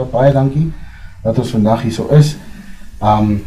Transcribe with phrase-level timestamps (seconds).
[0.00, 0.72] Bosja, baie dankie
[1.22, 2.36] dat ons vandag hier so is.
[3.02, 3.40] Um,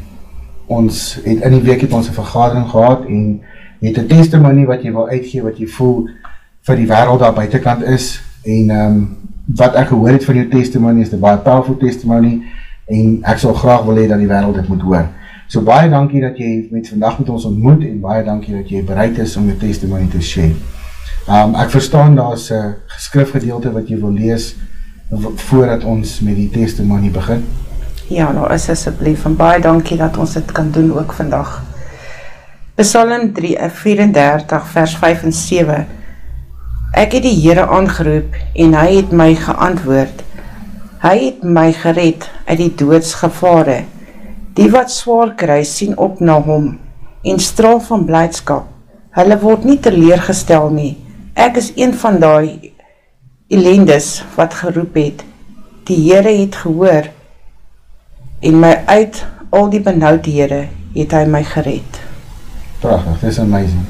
[0.69, 3.41] ons het in die week het ons een vergadering gehad en
[3.81, 6.07] het een testimony wat jy wil uitgee, wat jy voel
[6.63, 8.99] vir die wereld daar buitenkant is en um,
[9.57, 12.37] wat ek gehoor het van jou testimony is die baie powerful testimony
[12.87, 15.09] en ek sal graag wil hee dat die wereld dit moet hoor.
[15.51, 18.83] So baie dankie dat jy met vandag met ons ontmoet en baie dankie dat jy
[18.85, 20.55] bereid is om jou testimony te share.
[21.27, 24.53] Um, ek verstaan daar is een geskrifgedeelte wat jy wil lees
[25.19, 27.43] voordat ons met die testimony begin.
[28.07, 31.61] Ja, nou is asjeblief en baie dankie dat ons dit kan doen ook vandag.
[32.75, 35.85] Psalm 3, 34 eh, vers 5 en 7
[36.93, 40.19] Ek het die Heere aangeroep en hy het my geantwoord.
[41.01, 43.79] Hy het my gered uit die doodsgevare.
[44.53, 46.75] Die wat zwaar kry sien op na hom
[47.25, 48.67] en straal van blijdskap.
[49.17, 50.91] Hulle word nie teleergestel nie.
[51.33, 52.72] Ek is een van die
[53.53, 55.23] elendes wat geroep het.
[55.87, 57.09] Die Heere het gehoor
[58.43, 61.99] en my uit al die benauwdhede het hy my gered.
[62.81, 63.85] Prachtig, dit is amazing.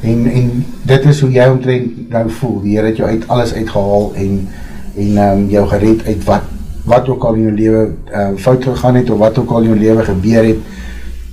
[0.00, 3.52] En, en dit is hoe jy omtrent nou voel, die Heer het jou uit alles
[3.52, 4.36] uitgehaal en,
[4.96, 6.56] en um, jou gered uit wat
[6.88, 9.68] wat ook al in jou leven uh, fout gegaan het, of wat ook al in
[9.68, 10.62] jou leven gebeur het,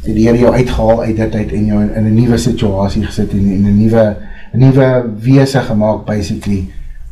[0.03, 3.45] die Heer jou uitgehaal uit dit uit, en jou in een nieuwe situasie gesit, en
[3.45, 4.03] in een nieuwe,
[4.52, 4.89] nieuwe
[5.23, 6.67] weese gemaakt, basically,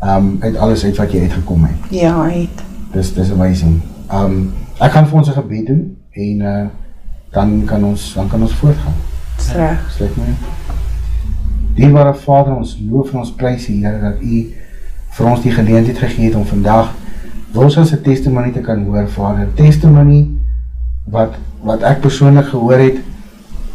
[0.06, 1.89] um, uit alles uit wat jy uitgekom het.
[1.89, 2.64] Ja, uit.
[2.94, 3.81] Dis, dis amazing.
[4.14, 6.66] Um, ek gaan vir ons een gebed doen, en uh,
[7.36, 9.00] dan, kan ons, dan kan ons voortgaan.
[9.38, 9.81] Sreg.
[9.95, 10.36] Sluit my.
[11.76, 14.45] Dierbare Vader, ons loof en ons prijs, Heer, dat u
[15.16, 16.94] vir ons die geleendheid gegeet om vandag
[17.56, 20.26] ons as een testimony te kan hoor, vader, testimony
[21.11, 22.98] wat, wat ek persoonlijk gehoor het,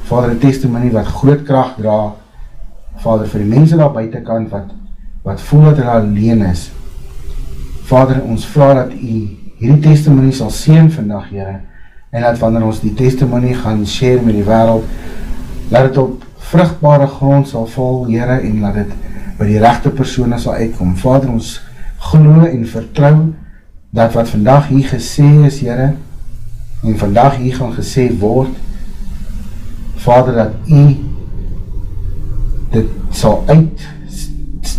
[0.08, 2.12] vader, een testimony wat groot kracht dra,
[3.00, 4.74] vader, vir die mense daar buitenkant, wat,
[5.22, 6.70] wat voel dat hulle alleen is,
[7.90, 9.16] vader, ons vraag dat u
[9.60, 11.58] hierdie testimony sal sien vandag, Heere,
[12.10, 14.86] en dat wanneer ons die testimony gaan share met die wereld,
[15.70, 18.94] laat het op vruchtbare grond sal val, Heere, en laat het
[19.38, 20.96] by die rechte persoon sal uitkom.
[21.00, 21.58] Vader, ons
[22.10, 23.20] geloof en vertrouw
[23.90, 25.92] dat wat vandag hier gesê is, Heere,
[26.80, 28.56] en vandag hier gaan gesê word,
[30.00, 30.84] Vader, dat u
[32.72, 33.42] dit sal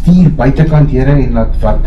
[0.02, 1.86] uitstuur buitenkant, Heere, en dat wat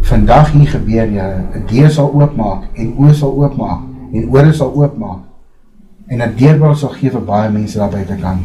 [0.00, 3.80] vandag hier gebeur, Heere, een deur sal oopmaak, en oor sal oopmaak,
[4.12, 5.22] en oor sal oopmaak,
[6.06, 8.42] en dat deurbaar sal geef vir baie mense daar buitenkant.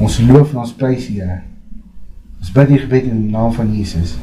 [0.00, 1.40] Ons loof en ons prijs, Heere.
[2.40, 4.16] Ons bid die gebed in die naam van Jesus.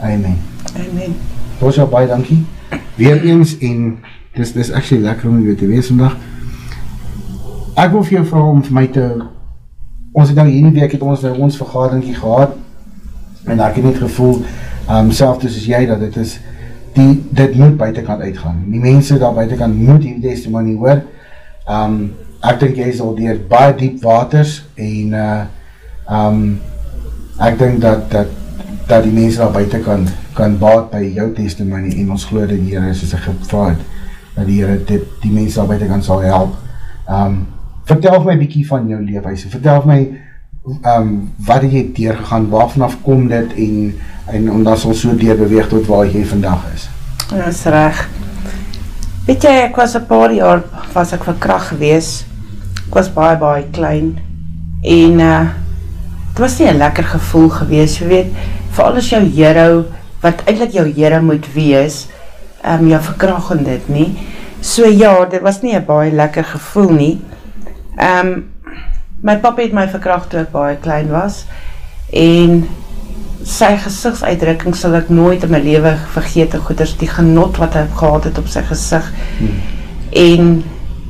[0.00, 0.38] Amen.
[0.76, 1.16] Amen.
[1.60, 2.40] Jou baie dankie
[2.96, 3.98] weer eens en
[4.36, 6.16] dis dis actually lekker om weer te wees vandag.
[7.76, 9.04] Ek wil vir jou vra om vir my te
[10.12, 12.56] ons het nou hierdie week het ons nou ons vergaderingkie gehad
[13.46, 14.42] en ek het net gevoel
[14.90, 16.38] um self soos jy dat dit is
[16.96, 18.64] die dit moet buitekant uitgaan.
[18.66, 21.04] Die mense daar buitekant moet hierdie testimony hoor.
[21.70, 22.12] Um
[22.42, 25.40] ek dink jy is al deur baie diep waters en uh
[26.10, 26.44] um
[27.40, 28.36] ek dink dat dat
[28.90, 29.82] dat die mense daar buiten
[30.34, 33.78] kan, baat by jou testimony en ons geloof dat die Heer is as ek gevraad
[34.34, 36.56] dat die Heer dit die mense daar buiten kan sal help.
[37.06, 37.44] Um,
[37.86, 40.00] vertel my bykie van jou leefhuise, vertel my
[40.64, 43.76] um, wat het jy deurgegaan, waar vanaf kom dit en,
[44.26, 46.88] en omdat ons so deurbeweeg tot waar jy vandag is.
[47.30, 48.02] Ja, is reg.
[49.26, 52.10] Weet jy, ek was een paar jaar, was ek verkracht gewees,
[52.88, 54.16] ek was baie baie klein
[54.80, 55.50] en uh,
[56.30, 58.38] het was nie een lekker gevoel gewees, jy weet,
[58.74, 59.84] vir alles jou hero,
[60.22, 62.06] wat eindelijk jou hero moet wees,
[62.64, 64.08] um, jou verkracht in dit nie.
[64.60, 67.12] So ja, dit was nie een baie lekker gevoel nie.
[68.00, 68.49] Um,
[69.22, 71.44] my papa het my verkracht toe ek baie klein was,
[72.16, 72.62] en
[73.46, 78.28] sy gezichtsuitdrukking sal ek nooit in my leven vergeet, goeders, die genot wat hy gehad
[78.28, 79.14] het op sy gezicht.
[79.38, 79.60] Hmm.
[80.10, 80.50] En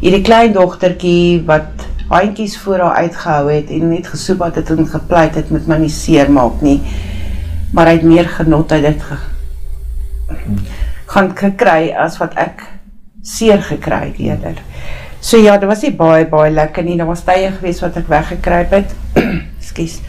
[0.01, 5.39] hierdie kleindochterkie, wat handkies voor haar uitgehou het, en net gesoep had het en gepleit
[5.39, 6.79] het, met my nie seer maak nie,
[7.75, 9.19] maar hy het meer genot uit dit ge
[11.11, 12.62] gaan gekry as wat ek
[13.27, 14.61] seer gekry het eerder.
[15.21, 18.09] So ja, dit was nie baie, baie lekker nie, daar was tye gewees wat ek
[18.09, 18.95] weggekryp het,
[19.61, 20.01] excuse,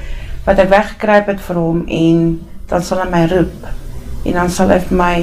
[0.45, 2.21] wat ek weggekryp het vir hom en
[2.71, 3.67] dan sal hy my roep
[4.21, 5.15] en dan sal hy my,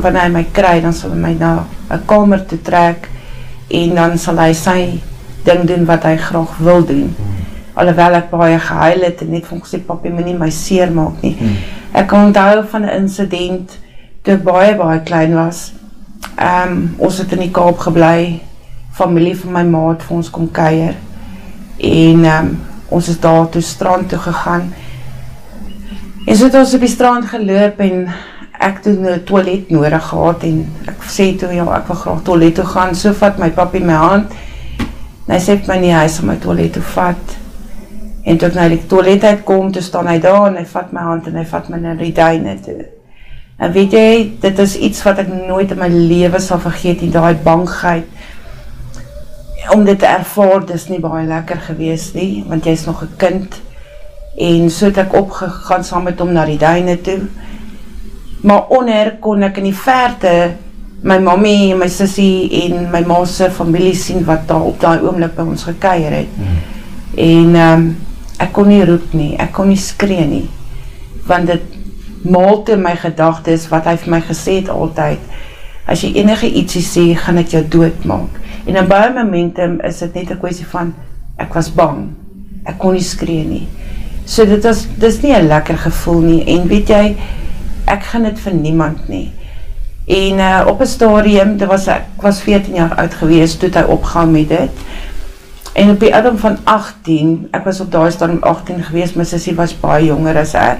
[0.00, 1.52] wanneer hy my kry, dan sal hy my na
[1.92, 3.06] een kamer toe trek
[3.70, 4.78] en dan sal hy sy
[5.46, 7.12] ding doen wat hy graag wil doen.
[7.78, 10.90] Alhoewel ek baie gehuil het en net vir ons die papie my nie my seer
[10.92, 11.36] maak nie.
[11.38, 11.56] Hmm.
[11.96, 13.78] Ek kan onthou van een incident
[14.24, 15.68] toe ek baie baie klein was.
[16.34, 18.40] Um, ons het in die kaap geblei,
[19.00, 20.98] familie van my maat vir ons kom keier
[21.90, 22.50] en um,
[22.90, 24.68] ons is daar toe strand toe gegaan
[26.26, 28.04] en so het ons op die strand geloop en
[28.60, 30.56] ek toe 'n toilet nodig gehad en
[30.86, 32.94] ek sê toe ja, ek wil graag toilet toe gaan.
[32.94, 34.32] So vat my papie my hand.
[35.26, 37.36] En hy sê vir my nee, hy sal my toilet toe vat.
[38.24, 41.00] En toe ek na die toilet uitkom, toe staan hy daar en hy vat my
[41.00, 42.84] hand en hy vat my na die duine toe.
[43.58, 47.10] En weet jy, dit is iets wat ek nooit in my lewe sal vergeet nie,
[47.10, 48.04] daai bangheid
[49.68, 53.60] om dit te ervaar, dis nie baie lekker gewees nie, want jy's nog 'n kind.
[54.38, 57.20] En so het ek opgegaan saam met hom na die duine toe
[58.40, 60.34] maar onder kon ek in die verte
[61.04, 65.00] my mammy en my sussie en my ma se familie sien wat daar op daai
[65.00, 66.32] oomblik by ons gekuier het.
[66.36, 66.62] Hmm.
[67.16, 67.90] En ehm um,
[68.40, 70.46] ek kon nie roep nie, ek kon nie skree nie.
[71.28, 75.20] Want dit maalte my gedagtes wat hy vir my gesê het altyd.
[75.90, 78.38] As jy enige ietsie sê, gaan dit jou doodmaak.
[78.68, 80.94] En in baie momente is dit net 'n kwessie van
[81.36, 82.14] ek was bang.
[82.64, 83.66] Ek kon nie skree nie.
[84.24, 87.16] So dit was dis nie 'n lekker gevoel nie en weet jy
[87.86, 89.32] ek gaan dit vir niemand nie.
[90.06, 93.82] En uh, op 'n stadium, dit was ek was 14 jaar oud gewees toe hy
[93.82, 94.70] opgaan met dit.
[95.72, 99.54] En op die ouderdom van 18, ek was op daai stadium 18 gewees, my sussie
[99.54, 100.78] was baie jonger as ek.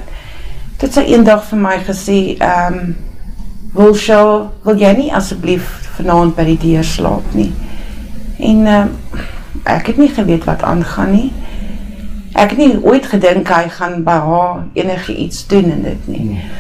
[0.77, 2.97] Dit sy eendag vir my gesê, ehm um,
[3.75, 5.69] wil show, wil jy nie asseblief
[5.99, 7.53] vanaand by die deur slaap nie?
[8.41, 8.83] En uh,
[9.69, 11.29] ek het nie geweet wat aangaan nie.
[12.35, 16.27] Ek het nie ooit gedink hy gaan by haar enige iets doen in dit nie.
[16.33, 16.51] Nee.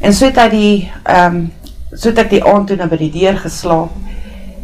[0.00, 0.76] En so het hy die,
[1.12, 1.42] um,
[1.92, 3.92] so het ek die aand toe na by die deur geslaap.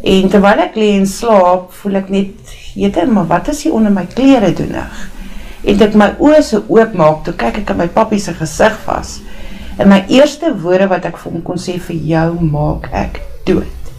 [0.07, 4.07] En terwyl ek leen slaap, voel ek net, jyte, maar wat is hier onder my
[4.09, 5.03] kleren doenig?
[5.67, 9.17] En ek my oor so oopmaak, toe kyk ek in my papie sy gezicht vas.
[9.77, 13.91] En my eerste woorde wat ek vir hom kon sê, vir jou maak ek dood.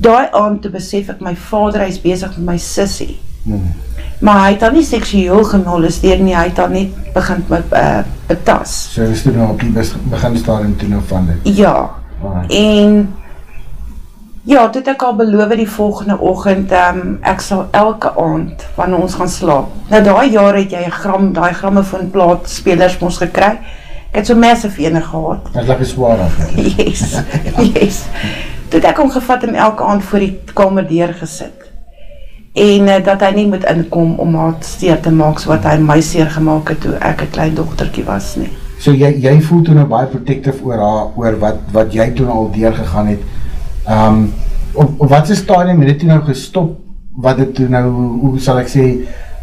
[0.00, 3.18] Daai aand toe besef ek, my vader, hy is bezig met my sissie.
[3.44, 3.70] Hmm
[4.20, 8.02] maar hy het dan nie seksueel gemolesteer nie, hy het dan net begin met uh,
[8.28, 8.74] betas.
[8.92, 11.56] So is dit nou op die begin stadium toe nou van dit?
[11.56, 11.74] Ja,
[12.20, 12.42] ah.
[12.48, 12.98] en
[14.44, 19.16] ja, het ek al beloof die volgende ochend, um, ek sal elke aand, wanneer ons
[19.16, 23.54] gaan slaap, nou daai jaar het jy gram, die grammofoon plaat spelers moes gekry,
[24.10, 25.48] ek het so massive ene gehad.
[25.54, 26.38] Het lekker zwaar af.
[26.76, 27.16] yes,
[27.72, 28.04] yes.
[28.68, 31.60] Toe het ek omgevat en elke aand voor die kamer deur gesit
[32.52, 35.76] en uh, dat hy nie moet inkom om haar steer te maak so wat hy
[35.78, 38.50] my seer gemaakt het toe ek een klein dochterkie was nie.
[38.80, 42.30] So jy, jy voel toen nou baie protective oor haar, oor wat, wat jy toen
[42.32, 43.22] al deel gegaan het.
[43.86, 44.22] Um,
[44.72, 46.78] op, op wat is stadium het jy nou gestop,
[47.20, 47.84] wat toen nou,
[48.24, 48.86] hoe sal ek sê,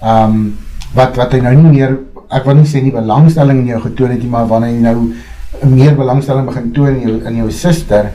[0.01, 0.57] um,
[0.97, 1.95] wat, wat hy nou nie meer,
[2.29, 4.97] ek wil nie sê nie belangstelling in jou getoon het, maar wanneer jy nou
[5.77, 8.11] meer belangstelling begin toon in jou, in jou sister,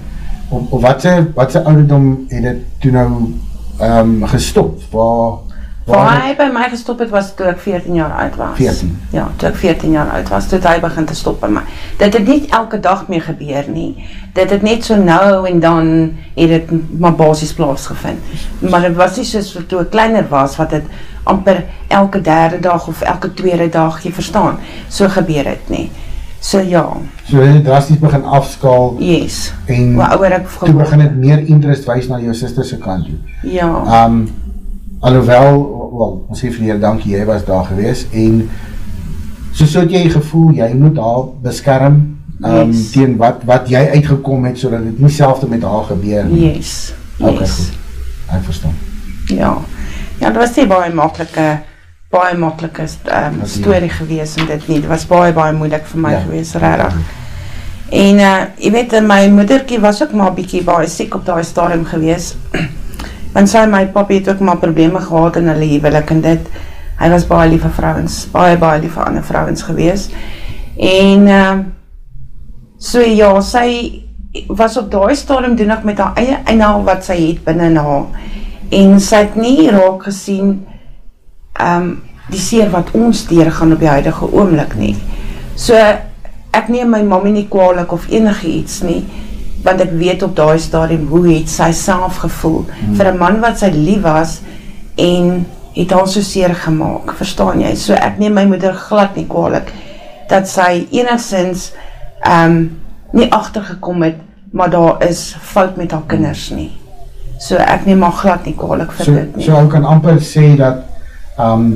[0.50, 3.08] op, op wat sy, wat sy ouderdom het het toen nou
[3.80, 4.76] um, gestop?
[4.92, 5.51] Waar,
[5.84, 8.56] waar, hy by my gestop het was toe ek 14 jaar oud was.
[8.58, 8.90] 14?
[9.14, 11.62] Ja, toe ek 14 jaar oud was, toe hy begin te stop by my.
[11.98, 14.06] Dit het niet elke dag mee gebeur nie.
[14.36, 15.90] Dit het net so nou en dan
[16.36, 16.70] het het
[17.00, 18.36] maar basis plaasgevind.
[18.60, 20.86] Maar het was nie soos toe ek kleiner was, wat het
[21.24, 24.58] amper elke derde dag of elke tweede dag, jy verstaan,
[24.88, 25.90] so gebeur het nie.
[26.42, 26.82] So ja.
[27.28, 28.96] So jy het drastisch begin afskaal.
[28.98, 29.52] Yes.
[29.70, 33.18] En ek toe begin het meer interest wees na jou sisterse kant toe.
[33.46, 33.68] Ja.
[34.02, 34.24] Um,
[35.02, 35.60] alhoewel,
[35.98, 38.44] wel, ons sê vir die dankie, jy was daar gewees, en
[39.52, 41.98] so so het jy gevoel, jy moet haar beskerm,
[42.42, 42.90] um, yes.
[42.94, 46.30] teen wat, wat jy uitgekom het, so dat het nie selfde met haar gebeur.
[46.38, 46.92] Yes.
[47.18, 47.58] Ok, yes.
[47.58, 48.30] goed.
[48.32, 48.78] Ek verstaan.
[49.26, 49.56] Ja.
[50.22, 51.50] Ja, dat was die baie makkelijke
[52.12, 56.12] baie maklike um, story gewees en dit nie, dit was baie baie moeilik vir my
[56.12, 56.20] ja.
[56.26, 56.98] gewees, rarig.
[57.92, 61.86] En uh, jy weet, my moederkie was ook maar bykie baie siek op die stadium
[61.88, 62.34] gewees,
[63.32, 66.50] want sy my papi het ook maar probleme gehad in hulle hevelik en dit,
[67.00, 70.08] hy was baie lieve vrouwens, baie baie lieve ander vrouwens gewees,
[70.76, 71.56] en uh,
[72.78, 73.66] so ja, sy
[74.48, 78.06] was op die stadium doen ek met haar eie eindhaal wat sy het binnen haar,
[78.72, 80.54] en sy het nie raak gesien,
[81.60, 81.90] um,
[82.32, 84.94] die seer wat ons deurgaan op die huidige oomlik nie.
[85.58, 85.76] So,
[86.52, 89.02] ek neem my mamie nie kwalijk of enige iets nie,
[89.62, 92.96] want ek weet op die stadium hoe het sy self gevoel, hmm.
[92.98, 94.40] vir een man wat sy lief was,
[95.00, 95.44] en
[95.76, 97.72] het al so seer gemaakt, verstaan jy?
[97.78, 99.72] So, ek neem my moeder glad nie kwalijk,
[100.30, 101.70] dat sy enigszins
[102.28, 102.58] um,
[103.16, 104.20] nie achtergekom het,
[104.52, 106.70] maar daar is fout met haar kinders nie.
[107.40, 109.46] So, ek neem haar glad nie kwalijk vir so, dit nie.
[109.46, 110.84] So, ek kan amper sê dat
[111.40, 111.74] um,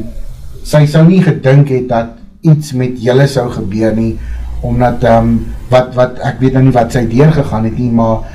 [0.66, 2.14] sy sou nie gedink het dat
[2.46, 4.16] iets met julle sou gebeur nie,
[4.66, 5.30] omdat um,
[5.70, 8.26] wat, wat, ek weet nou nie wat sy deurgegaan het nie, maar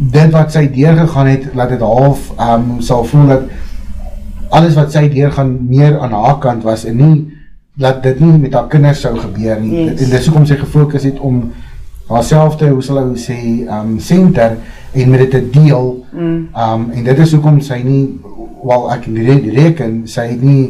[0.00, 3.50] dit wat sy deurgegaan het, laat het half um, sal voel dat
[4.50, 7.16] alles wat sy deurgaan meer aan haar kant was en nie,
[7.80, 10.00] dat dit nie met haar kinders sou gebeur nie, yes.
[10.02, 11.44] en dis ook om sy gefokus het om
[12.10, 13.38] haar selfde, hoe sal hy sê,
[13.70, 14.56] um, center,
[14.90, 16.38] en met dit te deel, mm.
[16.58, 18.02] um, en dit is hoekom sy nie,
[18.66, 19.06] wel ek
[19.54, 20.64] reken, sy het nie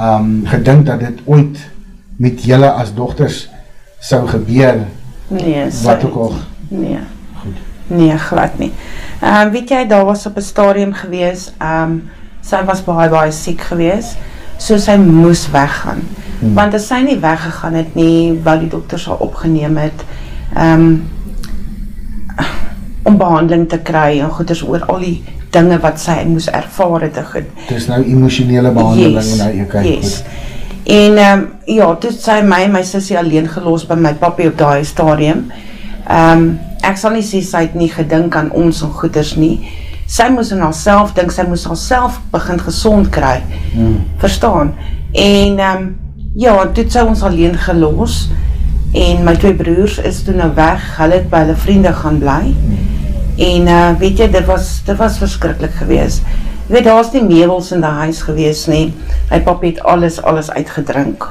[0.00, 1.60] um, gedink dat dit ooit
[2.20, 3.49] met julle as dochters
[4.00, 4.84] sou gebeur,
[5.28, 6.34] nee, wat ook al.
[6.68, 6.98] Nee,
[7.42, 7.60] Goed.
[7.86, 8.72] nee, glad nie.
[9.20, 12.00] Um, weet jy, daar was op een stadium gewees, um,
[12.40, 14.14] sy was baie, baie siek gewees,
[14.60, 16.00] so sy moes weggaan.
[16.40, 16.54] Hmm.
[16.56, 20.04] Want as sy nie weggegaan het nie, wat die dokters al opgeneem het,
[20.56, 21.02] um,
[23.08, 25.18] om behandeling te kry en goeders oor al die
[25.54, 27.16] dinge wat sy moes ervaar het.
[27.16, 30.16] Het is nou emotionele behandeling yes, nou jy kyk yes.
[30.20, 30.48] goed.
[30.90, 34.82] En um, ja, toe sy my my sussie alleen gelos by my papi op daai
[34.84, 35.46] stadium.
[36.08, 39.68] Ehm um, ek sal nie sê sy het nie gedink aan ons en goeders nie.
[40.10, 43.36] Sy moes in haarself dink sy moes haarself begin gesond kry.
[43.74, 44.00] Hmm.
[44.22, 44.72] Verstaan?
[45.12, 45.90] En ehm um,
[46.34, 48.24] ja, toe sy ons alleen gelos
[48.94, 50.82] en my twee broers is toe nou weg.
[50.98, 52.42] Hulle het by hulle vriende gaan bly.
[52.50, 52.86] Hmm.
[53.40, 56.20] En uh, weet jy, dit was, dit was verskrikkelijk gewees.
[56.70, 58.92] Jy weet, daar was nie meubels in die huis gewees nie.
[59.26, 61.24] My pap het alles, alles uitgedrink.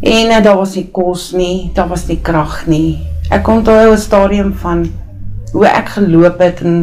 [0.00, 3.02] En uh, daar was nie koos nie, daar was nie kracht nie.
[3.28, 4.86] Ek kom toe een stadium van
[5.52, 6.78] hoe ek geloop het en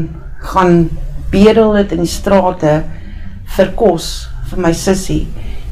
[0.52, 0.78] gaan
[1.34, 2.86] bedel het in die straten
[3.58, 4.12] vir koos,
[4.52, 5.24] vir my sissie.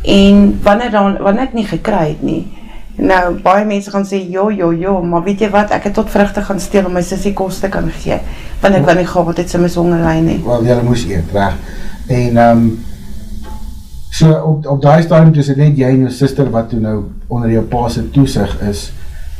[0.09, 2.47] En wanneer, dan, wanneer ek nie gekry het nie,
[2.97, 6.09] Nou, baie mense gaan sê, jo, jo, jo, maar weet jy wat, ek het tot
[6.09, 8.17] vruchte gaan steel om my sissie kost te kan gee,
[8.63, 10.37] want ek wil nie gehad het sy my songelijn nie.
[10.45, 11.59] Wel, jylle moes eet, reg.
[12.09, 12.63] En, um,
[14.09, 16.95] so, op, op die stadium, dus het net jy en jou sister, wat toe nou
[17.27, 18.87] onder jou paase toesig is,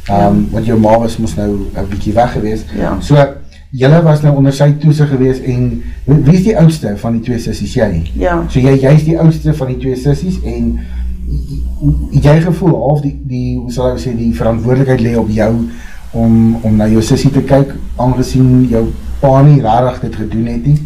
[0.06, 0.30] um, ja.
[0.54, 2.62] want jou ma was moes nou een bykie weg gewees.
[2.78, 2.94] Ja.
[3.02, 3.26] So,
[3.74, 5.66] jylle was nou onder sy toesig gewees, en
[6.06, 7.90] wie is die oudste van die twee sissies, jy?
[8.22, 8.38] Ja.
[8.54, 10.76] So, jy, jy is die oudste van die twee sissies, en,
[12.12, 15.52] jy gevoel half die, die, hoe sal ek sê, die verantwoordelikheid lee op jou
[16.16, 18.88] om, om na jou sissie te kyk, aangezien jou
[19.22, 20.78] pa nie rarig dit gedoen het nie?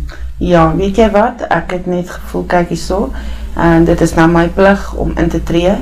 [0.41, 3.12] Ja, weet jy wat, ek het net gevoel, kyk jy so,
[3.53, 5.75] en dit is nou my plig om in te tree,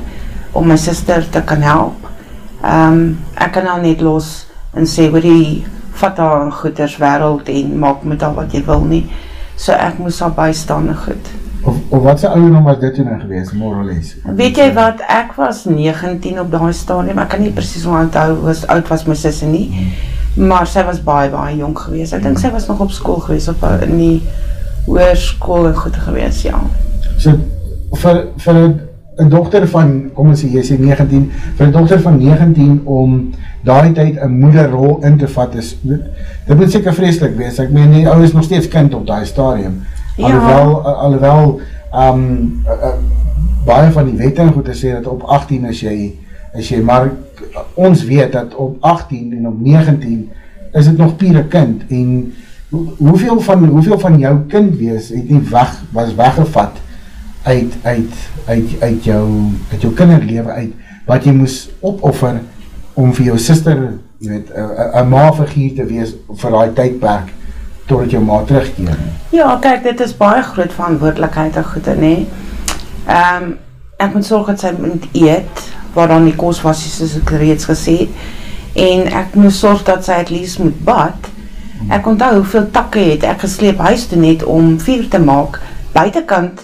[0.52, 2.08] om my sister te kan help.
[2.60, 5.64] Um, ek kan nou net los en sê, hoe die
[6.02, 9.06] vat haar in goeders wereld en maak met al wat jy wil nie,
[9.56, 11.32] so ek moes al bystaan en goed.
[11.62, 14.14] Of, of wat sy ouderdom was dit toen gewees, morales?
[14.36, 18.54] Weet jy wat, ek was 19 op die stadium, ek kan nie precies onthou hoe
[18.72, 20.46] oud was my sisse nie, hmm.
[20.48, 22.14] maar sy was baie, baie jong gewees.
[22.16, 24.16] Ek denk sy was nog op school gewees, op in die
[24.88, 26.62] oorskool en goed gewees, ja.
[27.20, 27.36] So,
[28.00, 28.62] vir, vir
[29.20, 33.18] een dochter van, kom ons sê, jy sê 19, vir een dochter van 19 om
[33.66, 36.06] daai tyd een moederrol in te vat is, dit,
[36.46, 39.28] dit moet seker vreselik wees, ek meen, die ouwe is nog steeds kind op die
[39.28, 39.82] stadium,
[40.20, 40.26] Ja.
[40.26, 41.60] Alhoewel, alhoewel
[41.94, 42.92] um, uh, uh,
[43.64, 45.94] baie van die wette goed te sê dat op 18 is jy,
[46.58, 47.08] is jy, maar
[47.74, 50.28] ons weet dat op 18 en op 19
[50.72, 52.12] is het nog pure kind en
[52.98, 56.76] hoeveel van, hoeveel van jou kind wees het nie weg, was weggevat
[57.42, 59.24] uit, uit, uit, uit jou,
[59.72, 60.72] uit jou kinderlewe uit,
[61.08, 62.42] wat jy moes opoffer
[62.94, 63.82] om vir jou sister,
[64.20, 67.36] jy weet, een ma figuur te wees vir die tydperk
[67.86, 68.98] totdat jou ma terugkeer.
[69.34, 72.28] Ja, kyk, dit is baie groot verantwoordelikheid en goede, nee.
[73.10, 73.52] Um,
[74.00, 77.66] ek moet sorg dat sy moet eet, waar dan die koos was, soos ek reeds
[77.68, 77.96] gesê,
[78.78, 81.30] en ek moet sorg dat sy het least moet bad.
[81.90, 85.58] Ek onthou hoeveel takke het ek gesleep huis toe net om vuur te maak,
[85.94, 86.62] buitenkant,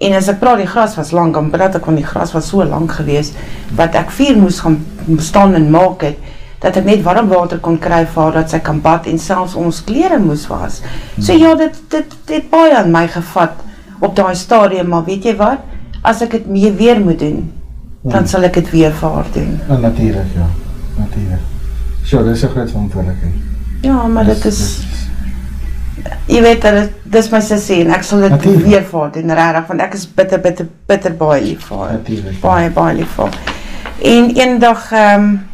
[0.00, 2.48] en as ek praat, die gras was lang, en praat ek van die gras was
[2.48, 3.34] so lang gewees,
[3.76, 4.78] wat ek vuur moes gaan
[5.20, 8.80] staan en maak het, dat ek net warm water kon kry vir dat sy kan
[8.84, 10.82] bad en selfs ons kleren moes was.
[11.18, 13.62] So ja, dit, dit, dit het baie aan my gevat
[14.00, 15.64] op die stadium, maar weet jy wat?
[16.02, 17.48] As ek het mee weer moet doen,
[18.02, 19.58] dan sal ek het weer vir haar doen.
[19.68, 20.46] Ja, natuurlijk, ja.
[20.96, 21.42] Natuurlijk.
[22.04, 23.32] So, dit is een groot verantwoordelikheid.
[23.82, 24.80] Ja, maar dit is...
[26.26, 28.64] Jy weet, dit, is my sissie en ek sal dit natuurlijk.
[28.64, 31.92] weer vir haar doen, rarig, want ek is bitter, bitter, bitter baie lief vir haar.
[31.98, 32.40] Natuurlijk.
[32.40, 33.56] Baie, baie lief vir haar.
[34.10, 35.49] En een dag, ehm, um,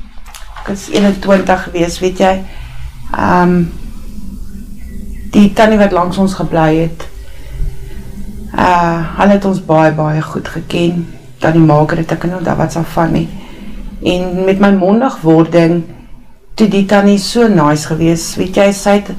[0.67, 2.31] ek is 21 gewees, weet jy,
[3.15, 3.53] um,
[5.31, 7.05] die tannie wat langs ons geblei het,
[8.51, 11.05] uh, hy het ons baie, baie goed geken,
[11.39, 13.29] tannie maker het ek nou, daar wat sal van nie,
[14.11, 15.85] en met my mondagwording,
[16.59, 19.13] toe die tannie so nice gewees, weet jy, sy het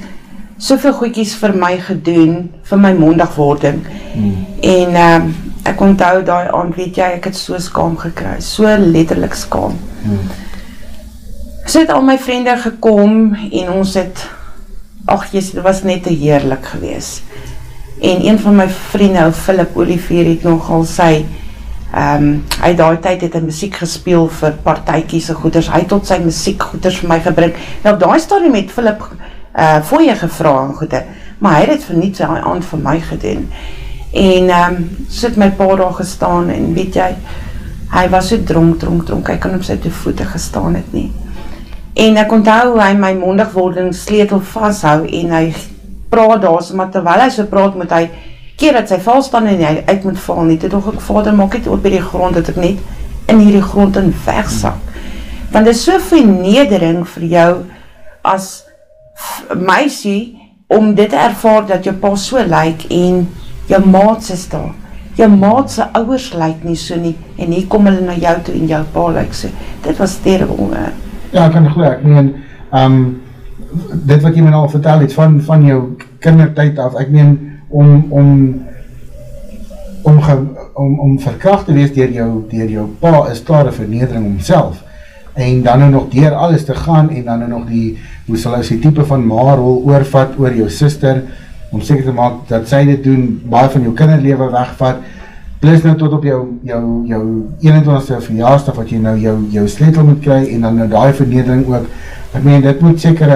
[0.59, 3.79] soveel goedkies vir my gedoen, vir my mondagwording,
[4.17, 4.35] hmm.
[4.67, 5.31] en um,
[5.67, 10.43] ek onthou daai aand, weet jy, ek het so skaam gekry, so letterlik skaam, hmm
[11.67, 14.23] so het al my vriende gekom en ons het,
[15.05, 17.21] ach jes, dit was net te heerlik gewees.
[18.01, 21.11] En een van my vriende, Philip Olivier, het nogal sy
[21.87, 25.69] Ehm um, hy daai tyd het hy musiek gespeel vir partytjies en goeders.
[25.71, 27.53] Hy het tot sy musiekgoeders vir my gebring.
[27.85, 29.05] Nou op daai stadium het Philip
[29.57, 30.99] uh fooie gevra en goede,
[31.39, 33.47] maar hy het dit verniet daai aand vir my gedoen.
[34.11, 37.07] En ehm um, sit my pa daar gestaan en weet jy,
[37.95, 39.31] hy was so dronk, dronk, dronk.
[39.31, 41.07] Hy kan op sy twee voete gestaan het nie.
[41.97, 45.45] En ek onthou hy my mondig wording sleutel vashou en hy
[46.11, 48.03] praat daar so maar terwyl hy so praat moet hy
[48.57, 50.59] keer dat sy val staan en hy uit moet val nie.
[50.61, 53.65] Toe dog ek vader maak dit op by die grond dat ek net in hierdie
[53.65, 54.77] grond in wegsak.
[55.53, 57.51] Want dit is so vernedering vir jou
[58.27, 58.49] as
[59.57, 60.37] meisie
[60.69, 63.23] om dit te ervaar dat jou pa so lyk en
[63.71, 64.69] jou maat is daar.
[65.17, 68.57] Jou maat se ouers lyk nie so nie en hier kom hulle na jou toe
[68.61, 69.49] en jou pa lyk so.
[69.81, 70.69] Dit was terrible.
[70.77, 71.06] He.
[71.31, 71.83] Ja, ek kan glo.
[71.89, 72.33] Ek meen,
[72.71, 73.07] ehm um,
[74.07, 75.79] dit wat jy my nou al vertel het van van jou
[76.23, 76.95] kindertyd af.
[76.99, 77.35] Ek meen
[77.67, 78.33] om om
[80.07, 80.35] om ge,
[80.73, 84.83] om om verkragt te wees deur jou deur jou pa is klare vernedering homself
[85.37, 88.55] en dan nou nog deur alles te gaan en dan nou nog die hoe sal
[88.57, 91.21] hy sy tipe van maarrol oorvat oor jou suster
[91.71, 95.03] om seker te maak dat sy dit doen, baie van jou kinderlewe wegvat,
[95.59, 97.21] plus nou tot op jou, jou, jou
[97.65, 101.63] 21ste verjaarsdag wat jy nou jou, jou sleutel moet kry en dan nou die vernedering
[101.71, 101.87] ook,
[102.37, 103.33] ek meen dit moet seker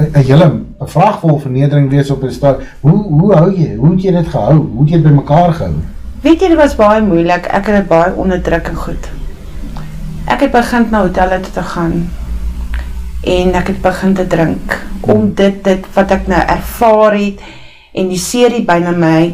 [0.00, 4.04] een hele, een vraagvol vernedering wees op een stad, hoe, hoe hou jy, hoe het
[4.04, 5.74] jy dit gehou, hoe het jy dit by mekaar gehou?
[6.20, 9.12] Weet jy, dit was baie moeilik, ek het baie onderdrukking goed.
[10.30, 12.02] Ek het begin na hotelle te gaan,
[13.20, 17.42] en ek het begin te drink om dit, dit wat ek nou ervaar het
[17.92, 19.32] en die serie byna my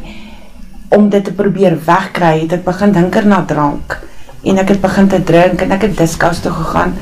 [0.89, 3.99] om dit te probeer wegkry het ek begin dinker na drank
[4.47, 6.95] en ek het begin te drink en ek het discos toe gegaan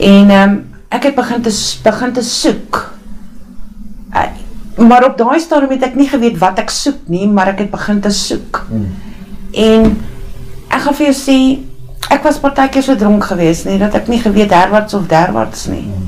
[0.00, 0.58] en um,
[0.92, 1.52] ek het begin te,
[1.84, 2.82] begin te soek
[4.14, 4.28] uh,
[4.76, 7.72] maar op die stadium het ek nie geweet wat ek soek nie maar ek het
[7.72, 8.92] begin te soek hmm.
[9.52, 9.96] en
[10.68, 11.38] ek gaan vir jou sê
[12.12, 15.84] ek was partijkeer so dronk gewees nie, dat ek nie geweet herwaarts of derwaarts nie.
[15.86, 16.06] Hmm.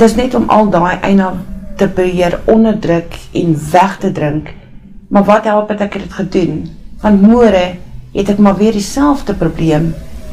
[0.00, 1.32] Dis net om al die eina
[1.80, 4.52] te beheer onderdruk en weg te drink,
[5.10, 6.68] maar wat help het ek het gedoen?
[7.02, 7.64] Want moore
[8.14, 9.90] het ek maar weer die selfde probleem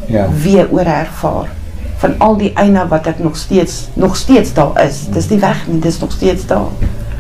[0.08, 0.28] ja.
[0.44, 1.50] weer oor ervaar
[1.98, 5.64] van al die eina wat ek nog steeds nog steeds daar is, dis die weg
[5.68, 6.70] nie, dis nog steeds daar.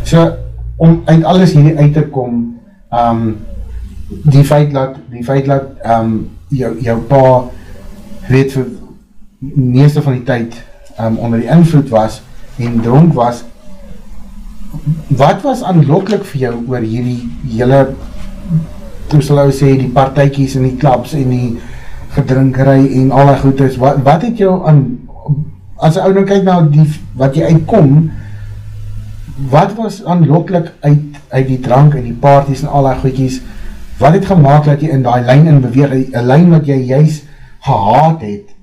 [0.05, 0.29] So,
[0.77, 2.43] om uit alles hierdie uit te kom,
[2.93, 3.23] um,
[4.07, 7.23] die feit dat, die feit dat um, jou, jou pa
[8.29, 8.69] weet vir
[9.39, 10.61] meeste van die tyd
[11.01, 12.21] um, onder die invloed was
[12.61, 13.43] en dronk was
[15.07, 17.81] wat was aanlokkelijk vir jou oor hierdie hele
[19.07, 21.57] toe sal hy sê die partijkies en die klaps en die
[22.15, 24.85] gedrinkerij en alle goed is wat, wat het jou aan
[25.77, 26.87] as ou nou kyk na die
[27.19, 28.09] wat jy uitkom
[29.37, 33.41] wat was aanlokkelijk uit, uit die drank en die parties en alle goedjies?
[33.97, 37.25] Wat het gemaakt dat jy in die lijn in beweeg, een lijn wat jy juist
[37.65, 38.55] gehaad het,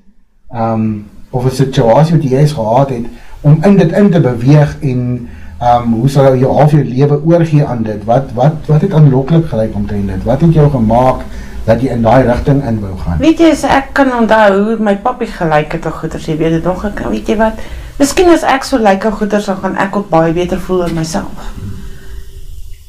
[0.55, 3.07] um, of een situasie wat jy juist gehaad het,
[3.41, 5.29] om in dit in te beweeg en
[5.65, 9.49] um, hoe sal jy half jou leven oorgee aan dit, wat, wat, wat het aanlokkelijk
[9.49, 11.25] gelijk omtrend dit, wat het jou gemaakt
[11.65, 13.19] dat jy in die richting in wil gaan?
[13.23, 16.69] Weet jy, ek kan onthou hoe my papi gelijk het of goeders, jy weet het
[16.69, 17.65] nog, ek, weet jy wat,
[17.99, 21.53] miskien as ek so like goeders, dan gaan ek ook baie beter voel in myself.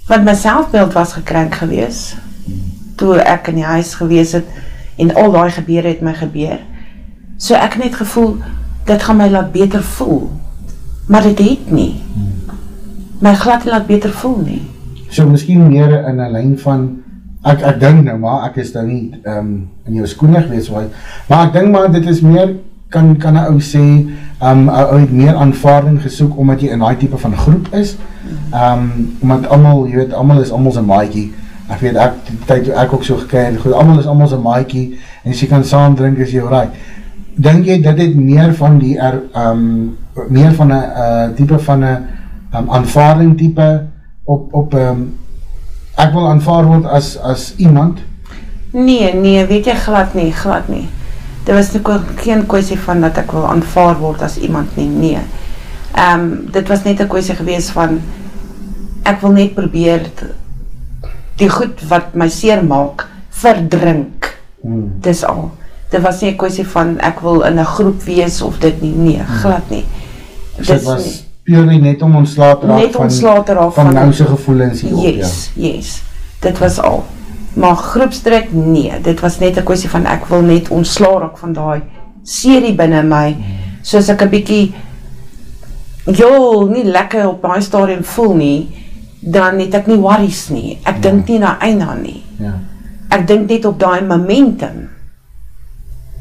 [0.10, 2.14] Want my selfbeeld was gekrenk gewees,
[3.00, 4.48] toe ek in die huis gewees het
[5.02, 6.60] en al die gebeur het my gebeur.
[7.38, 8.38] So ek net gevoel,
[8.88, 10.30] dit gaan my laat beter voel.
[11.08, 12.02] Maar dit het nie.
[13.20, 14.62] My glad laat beter voel nie.
[15.10, 16.86] So miskien meer in een lijn van,
[17.48, 19.52] ek, ek dink nou maar, ek is nou nie um,
[19.88, 20.68] in jou skoene gewees,
[21.30, 22.58] maar ek dink maar, dit is meer,
[22.92, 23.84] kan, kan een ou sê,
[24.44, 27.96] um, ou meer aanvaarding gesoek, omdat jy in die type van groep is,
[28.52, 28.90] um,
[29.22, 31.26] omdat allemaal, jy weet, allemaal is allemaal zijn maaikie,
[31.72, 34.86] ek weet ek, tyd toe ek ook so gekry goed, allemaal is allemaal sy maakie,
[35.24, 36.76] en as jy kan saam drink, is jy right.
[37.36, 39.96] Denk jy, dit het meer van die, er, um,
[40.28, 42.06] meer van een uh, type van een
[42.58, 43.88] um, aanvaarding type,
[44.24, 45.08] op, op um,
[45.96, 48.02] ek wil aanvaard word as, as iemand?
[48.76, 50.88] Nee, nee, weet jy glad nie, glad nie.
[51.46, 51.72] Dit was
[52.24, 55.22] geen kwestie van dat ek wil aanvaard word as iemand nie, nee.
[55.96, 58.02] Um, dit was net een kwestie gewees van,
[59.08, 60.10] ek wil net probeer,
[61.40, 64.32] die goed wat my seer maak, verdrink.
[64.64, 64.90] Hmm.
[65.06, 65.52] Dis al.
[65.92, 68.96] Dit was nie een kwestie van, ek wil in een groep wees, of dit nie,
[68.96, 69.40] nee, hmm.
[69.44, 69.86] glad nie.
[70.58, 71.16] Dus dit was nie,
[71.46, 75.68] puur nie net om ontslaat raak net van, van, van nouwse gevoelens hierop, yes, ja.
[75.70, 75.92] Yes,
[76.42, 77.04] dit was al.
[77.56, 81.54] Maar groepsdruk, nee, dit was net een kwestie van, ek wil net ontslaat raak van
[81.56, 81.84] die
[82.26, 83.36] serie binnen my,
[83.86, 84.64] soos ek een bykie,
[86.10, 88.60] joh, nie lekker op my stadium voel nie,
[89.22, 90.80] dan het ek nie worries nie.
[90.84, 91.02] Ek ja.
[91.10, 92.22] dink nie na eina nie.
[92.42, 92.58] Ja.
[93.16, 94.86] ek dink net op daai momentum.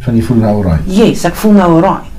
[0.04, 0.88] Van jy voel nou right.
[0.90, 2.10] Yes, ek voel nou right.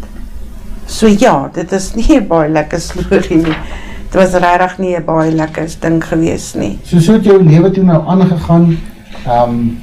[0.86, 3.58] So ja, dit is nie baie lekker storie nie.
[4.06, 6.80] Dit was regtig nie 'n baie lekker ding gewees nie.
[6.84, 8.78] So so het jou lewe toe nou aangegaan.
[9.26, 9.78] Ehm um,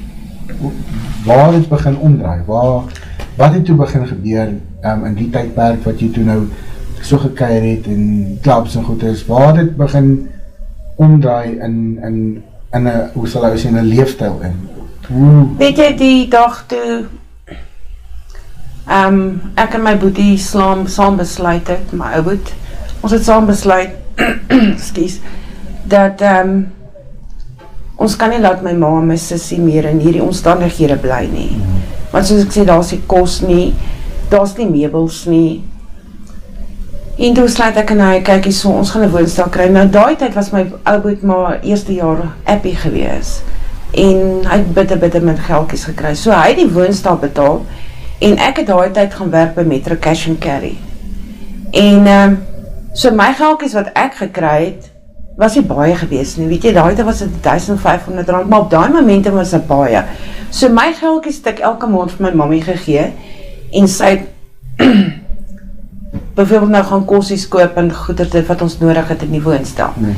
[1.24, 2.40] waar het begin omdraai?
[2.46, 2.82] Waar
[3.36, 4.48] wat het toe begin gebeur
[4.84, 6.48] um, in die tydperk wat jy toe nou
[7.00, 9.26] so gekuier het en klubs en goeders?
[9.26, 10.28] Waar het dit begin
[10.96, 14.56] omdraai in in in 'n hoe sal ek sê 'n leefstyl in?
[15.08, 17.04] Hoe weet jy die dag toe
[18.86, 22.52] ehm um, ek en my boetie saam saam besluit het, my ou boet.
[23.02, 23.94] Ons het saam besluit,
[24.88, 25.18] skus,
[25.84, 26.62] dat ehm um,
[28.02, 31.52] ons kan nie laat my ma en my sussie meer in hierdie omstandighede bly nie.
[32.10, 33.66] Want soos ek sê, daar's nie kos nie,
[34.32, 35.62] daar's nie meubels nie.
[37.22, 39.68] En toe sluit ek en hy kyk hier so, ons gaan 'n woonstel kry.
[39.68, 43.42] Nou daai tyd was my ou boet maar eerste jaar happy gewees.
[43.92, 46.14] En hy het bitte bitte met geldjies gekry.
[46.14, 47.60] So hy het die woonstel betaal
[48.22, 50.76] en ek het daai tyd gaan werk by Metro Cash and Carry.
[51.72, 52.40] En ehm um,
[52.94, 54.90] so my geldjies wat ek gekry het
[55.40, 56.46] was nie baie gewees nie.
[56.50, 60.04] Weet jy, daai tyd was dit 1500 rand, maar op daai momente was dit baie.
[60.50, 63.08] So my geldjies het ek elke maand vir my mammie gegee
[63.72, 64.12] en sy
[66.36, 69.96] byvoorbeeld nou gaan kosies koop en goeder dit wat ons nodig het in die woonstel.
[69.96, 70.14] Nee.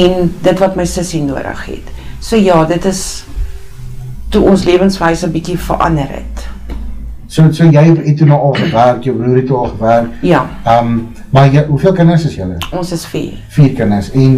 [0.00, 1.92] En dit wat my sussie nodig het.
[2.24, 3.04] So ja, dit is
[4.32, 6.48] toe ons lewenswyse bietjie verander het.
[7.34, 10.10] So so jy het toe nou al gewerk, jou broer het al gewerk.
[10.22, 10.44] Ja.
[10.62, 10.98] Ehm um,
[11.34, 12.60] maar jy, hoeveel kinders is julle?
[12.70, 13.32] Ons is 4.
[13.48, 14.36] 4 kinders en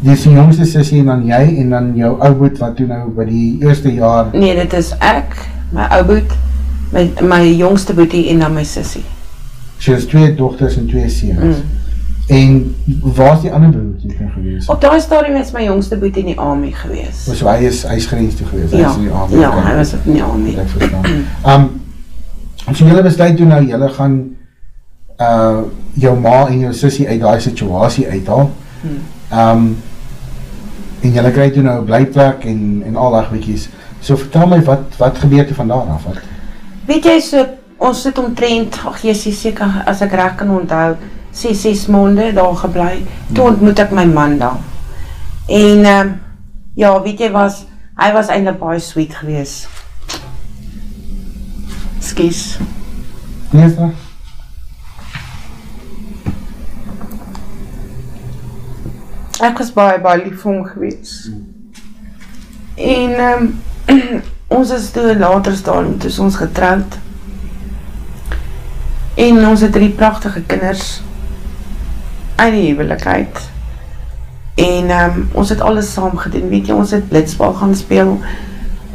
[0.00, 3.02] dis die jongste sussie en dan jy en dan jou ou boet wat toe nou
[3.12, 5.34] by die eerste jaar Nee, dit is ek,
[5.76, 6.32] my ou boet,
[6.94, 9.04] my my jongste boetie en dan my sussie.
[9.76, 11.58] So is twee dogters en twee seuns.
[11.58, 11.74] Mm.
[12.28, 12.56] En
[13.16, 14.70] waar is die ander broertjie van gewees?
[14.72, 17.26] Op daai stadium is my jongste boetie in die army gewees.
[17.28, 19.42] So hy is hy's grens toe gewees, hy ja, is in die army.
[19.44, 20.56] Ja, hy was in die army.
[20.64, 21.28] Ek verstaan.
[21.44, 21.68] Um,
[22.74, 24.16] So julle besluit toe nou julle gaan
[25.18, 25.60] uh
[25.98, 28.50] jou ma en jou sussie uit daai situasie uithaal.
[28.84, 29.68] Ehm um,
[31.02, 33.68] en julle kry toe nou 'n blyplek en en al daai goedjies.
[34.00, 36.04] So vertel my wat wat gebeur toe van daar af?
[36.04, 36.20] Wat?
[36.86, 37.46] Weet jy so
[37.78, 40.96] ons sit omtrent ag is seker as ek reg kan onthou
[41.32, 43.06] 6 6 maande daar gebly.
[43.32, 43.52] Toe hmm.
[43.52, 44.60] ontmoet ek my man daar.
[45.46, 46.20] En ehm um,
[46.74, 49.77] ja, weet jy was hy was eintlik baie sweet geweest
[52.08, 52.58] Skus.
[53.50, 53.90] Nee, sir.
[59.44, 61.12] Ek was baie baie lief vir hom gewees.
[62.78, 63.44] En ehm
[63.92, 64.22] um,
[64.58, 66.96] ons is toe later staan toe ons getroud.
[69.28, 70.86] En ons het drie pragtige kinders
[72.38, 73.42] uit die huwelikheid.
[74.56, 76.48] En ehm um, ons het alles saam gedoen.
[76.54, 78.16] Weet jy, ons het blitsbal gaan speel.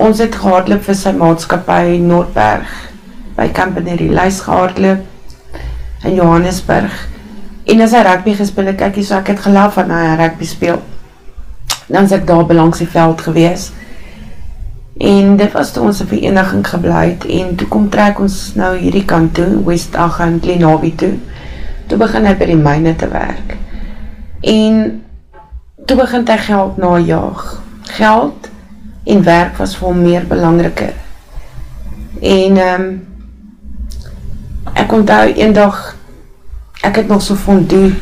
[0.01, 2.92] Ons het gehardloop vir sy maatskappy Noordberg
[3.35, 5.05] by Campanelli lys gehardloop
[6.03, 6.93] in Johannesburg.
[7.63, 10.47] En as hy rugby gespeel het, kyk jy so ek het geloof van hy rugby
[10.47, 10.81] speel.
[11.87, 13.71] Dan is ek daar belangs die veld gewees.
[14.99, 18.77] En dit was toe ons 'n vereniging gebly het en toe kom trek ons nou
[18.77, 21.13] hierdie kant toe, West Aghan Klenawi toe.
[21.87, 23.57] Toe begin hy by die myne te werk.
[24.41, 25.03] En
[25.85, 27.61] toe begin hy geld najag.
[27.81, 28.49] Geld
[29.03, 30.93] en werk was vir hom meer belangriker.
[32.21, 33.12] En ehm um,
[34.73, 35.95] ek onthou eendag
[36.83, 37.93] ek het nog so fondue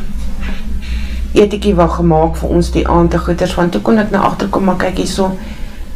[1.34, 4.66] eetjie wat gemaak vir ons die aand te goeders want toe kon ek nou agterkom
[4.68, 5.32] maar kyk hierso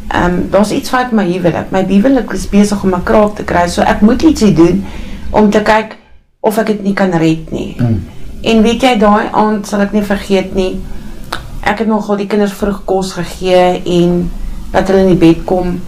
[0.06, 1.70] ehm um, daar's iets wat my huwelik.
[1.70, 4.84] My huwelik is besig om 'n kraak te kry so ek moet ietsie doen
[5.30, 5.96] om te kyk
[6.40, 7.76] of ek dit nie kan red nie.
[7.78, 8.04] Mm.
[8.42, 10.80] en weet jy daai aand sal ek nie vergeet nie.
[11.60, 14.30] Ek het nogal die kinders vroeg kos gegee en
[14.70, 15.80] dat hulle in die bed kom.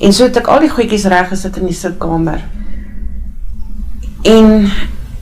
[0.00, 2.44] En so het ek al die goedjies reg gesit in die sitkamer
[4.26, 4.66] En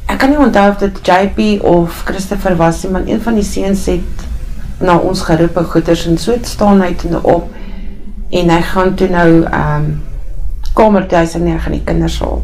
[0.09, 3.45] ek kan nie onthou of dit JP of Christopher was nie, maar een van die
[3.45, 4.25] seuns het
[4.81, 7.51] na ons geroep en goeders en so het staan hy toe op
[8.35, 9.95] en hy gaan toe nou ehm um,
[10.75, 12.41] kamer toe hy sê nee, gaan die kinders haal.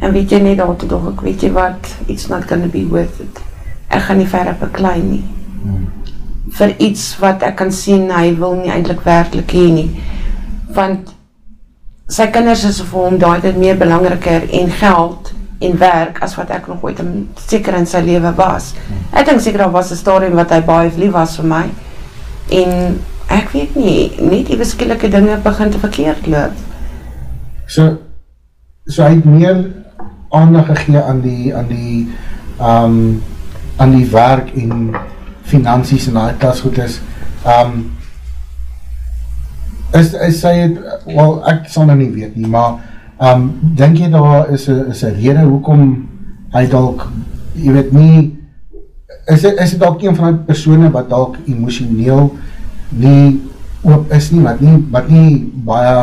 [0.00, 2.86] En weet jy net daar toe dog ek, weet jy wat, it's not gonna be
[2.88, 3.42] worth it.
[3.90, 5.24] Ek gaan nie verder beklei nie.
[5.60, 5.90] Hmm.
[6.56, 9.90] Vir iets wat ek kan sien hy wil nie eintlik werklik hê nie.
[10.72, 11.12] Want
[12.08, 16.50] sy kinders is vir hom daai dit meer belangriker en geld en werk as wat
[16.50, 18.72] ek nog ooit in seker in sy lewe was.
[19.12, 21.64] Ek dink seker daar was 'n stadium wat hy baie lief was vir my.
[22.50, 26.52] En ek weet nie, net die verskillike dinge begin te verkeerd loop.
[27.66, 27.98] So
[28.86, 29.70] so hy het meer
[30.30, 32.08] aandag gegee aan die aan die
[32.58, 33.22] ehm um,
[33.76, 34.96] aan die werk en
[35.42, 37.00] finansies en daai klas goed is.
[37.44, 37.90] Ehm um,
[39.92, 42.78] is, is sy het, wel, ek sal nou nie weet nie, maar,
[43.20, 46.08] um, denk jy daar is een, is een rede, hoekom
[46.54, 47.06] hy dalk,
[47.54, 48.38] jy weet nie,
[49.30, 52.30] is dit, is dit dalk een van die persoene wat dalk emotioneel
[52.90, 53.38] nie
[53.86, 55.28] oop is nie, wat nie, wat nie
[55.64, 55.94] baie,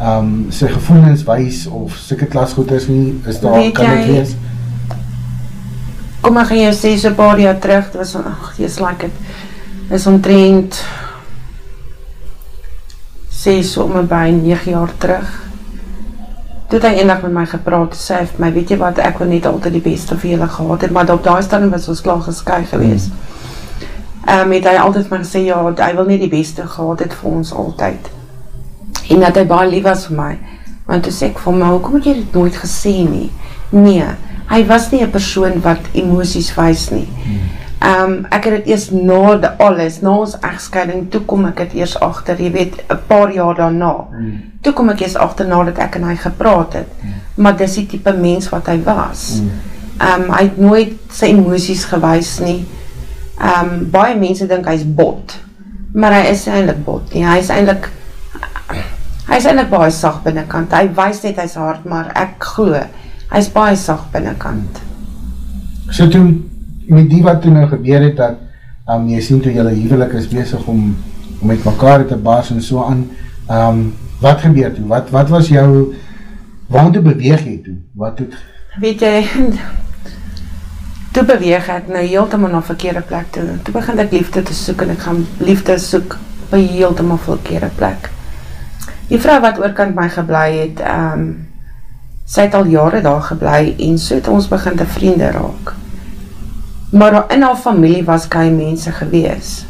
[0.00, 4.34] um, sy gevoelens wees, of syke klasgoed is nie, is daar, weet kan het wees?
[6.22, 9.22] Kom gaan jou sê so paar jaar terug, dit was, ach, jy like het,
[9.92, 10.82] is omtrent
[13.42, 15.41] 6 om en by 9 jaar terug.
[16.72, 19.18] Toe het hy eendag met my gepraat, sê hy vir my, weet jy wat, ek
[19.20, 22.00] wil net altyd die beste vir julle gehad het, maar op daai stadium was ons
[22.00, 23.10] klaar geskei gewees.
[24.22, 27.12] Ehm um, het hy altyd my gesê ja, hy wil net die beste gehad het
[27.18, 28.08] vir ons altyd.
[29.12, 30.30] En dat hy baie lief was vir my.
[30.86, 33.28] Want toe sê ek vir my, hoekom het jy dit nooit gesê nie?
[33.76, 34.08] Nee,
[34.54, 37.08] hy was nie 'n persoon wat emosies wys nie.
[37.82, 41.64] Ehm um, ek het dit eers na de alles, na ons egskeiding, toe kom ek
[41.64, 43.94] dit eers agter, jy weet, 'n paar jaar daarna.
[44.10, 44.36] Hmm.
[44.62, 46.86] Toe kom ek eers agter nadat ek en hy gepraat het.
[47.34, 49.42] Maar dis die tipe mens wat hy was.
[49.98, 52.64] Ehm um, hy het nooit sy emosies gewys nie.
[53.40, 55.38] Ehm um, baie mense dink hy's bot.
[55.94, 57.24] Maar hy is eintlik bot nie.
[57.26, 57.90] Hy's eintlik
[59.26, 60.72] hy's eintlik baie sag binnekant.
[60.72, 62.78] Hy wys net hy's hard, maar ek glo
[63.32, 64.80] hy's baie sag binnekant.
[65.90, 66.51] So toe,
[66.92, 68.38] met die wat toe nou gebeur het, dat
[68.90, 70.90] um, jy sien toe jylle huwelik is bezig om,
[71.40, 73.06] om met mekaar te baas en so aan,
[73.50, 73.84] um,
[74.22, 74.86] wat gebeur toe?
[74.90, 75.94] Wat, wat was jou,
[76.70, 77.76] waarom toe beweeg jy toe?
[77.98, 78.36] Wat het...
[78.80, 79.16] Weet jy,
[81.12, 83.58] toe beweeg ek nou heeltemal na verkeerde plek toe.
[83.66, 86.16] Toe begin ek liefde te soek en ek gaan liefde soek
[86.52, 88.10] by heeltemal verkeerde plek.
[89.10, 91.26] Die vrou wat oorkant my geblei het, um,
[92.24, 95.74] sy het al jare daar geblei en so het ons begin te vriende raak.
[96.92, 99.64] Maar in haar familie was kei mense gewees.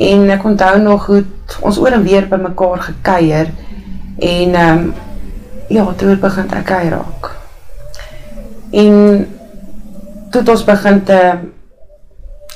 [0.00, 3.50] En ek onthou nog goed, ons oor en weer by mekaar gekeier
[4.16, 4.86] en um,
[5.68, 7.28] ja, toe begin ek kei raak.
[8.72, 9.26] En
[10.32, 11.18] toe ons begin te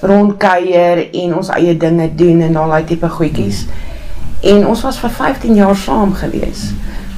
[0.00, 3.66] rondkeier en ons eie dinge doen en al die type goeikies.
[4.40, 6.70] En ons was vir 15 jaar saam gewees.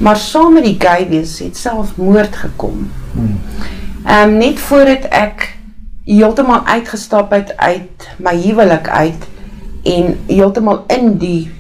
[0.03, 2.91] Maar saam met die gay wees het self moord gekom.
[3.15, 5.47] Um, net voordat ek
[6.09, 9.27] heeltemal uitgestap het uit my huwelik uit
[9.89, 11.51] en heeltemal in die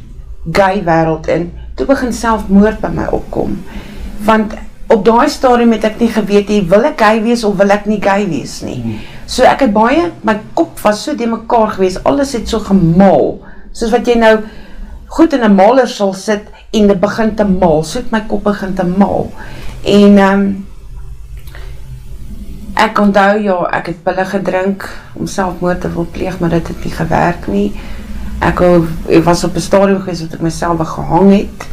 [0.53, 3.59] gay wereld in, toe begin selfmoord by my opkom.
[4.25, 4.55] Want
[4.89, 7.85] op daai stadium het ek nie geweet nie, wil ek gay wees of wil ek
[7.91, 8.79] nie gay wees nie.
[8.81, 9.03] Hmm.
[9.29, 13.35] So ek het baie, my kop was so die mekaar gewees, alles het so gemaal,
[13.77, 14.39] soos wat jy nou
[15.13, 18.45] goed in 'n maler sal sit en dit begin te maal, so het my kop
[18.45, 19.29] begin te maal.
[19.85, 20.68] En um,
[22.79, 24.87] ek onthou ja, ek het pille gedrink
[25.19, 27.69] om selfmoord te wil pleeg, maar dit het nie gewerk nie.
[28.45, 31.67] Ek, ek was op 'n stadium gewees wat ek myself gehang het.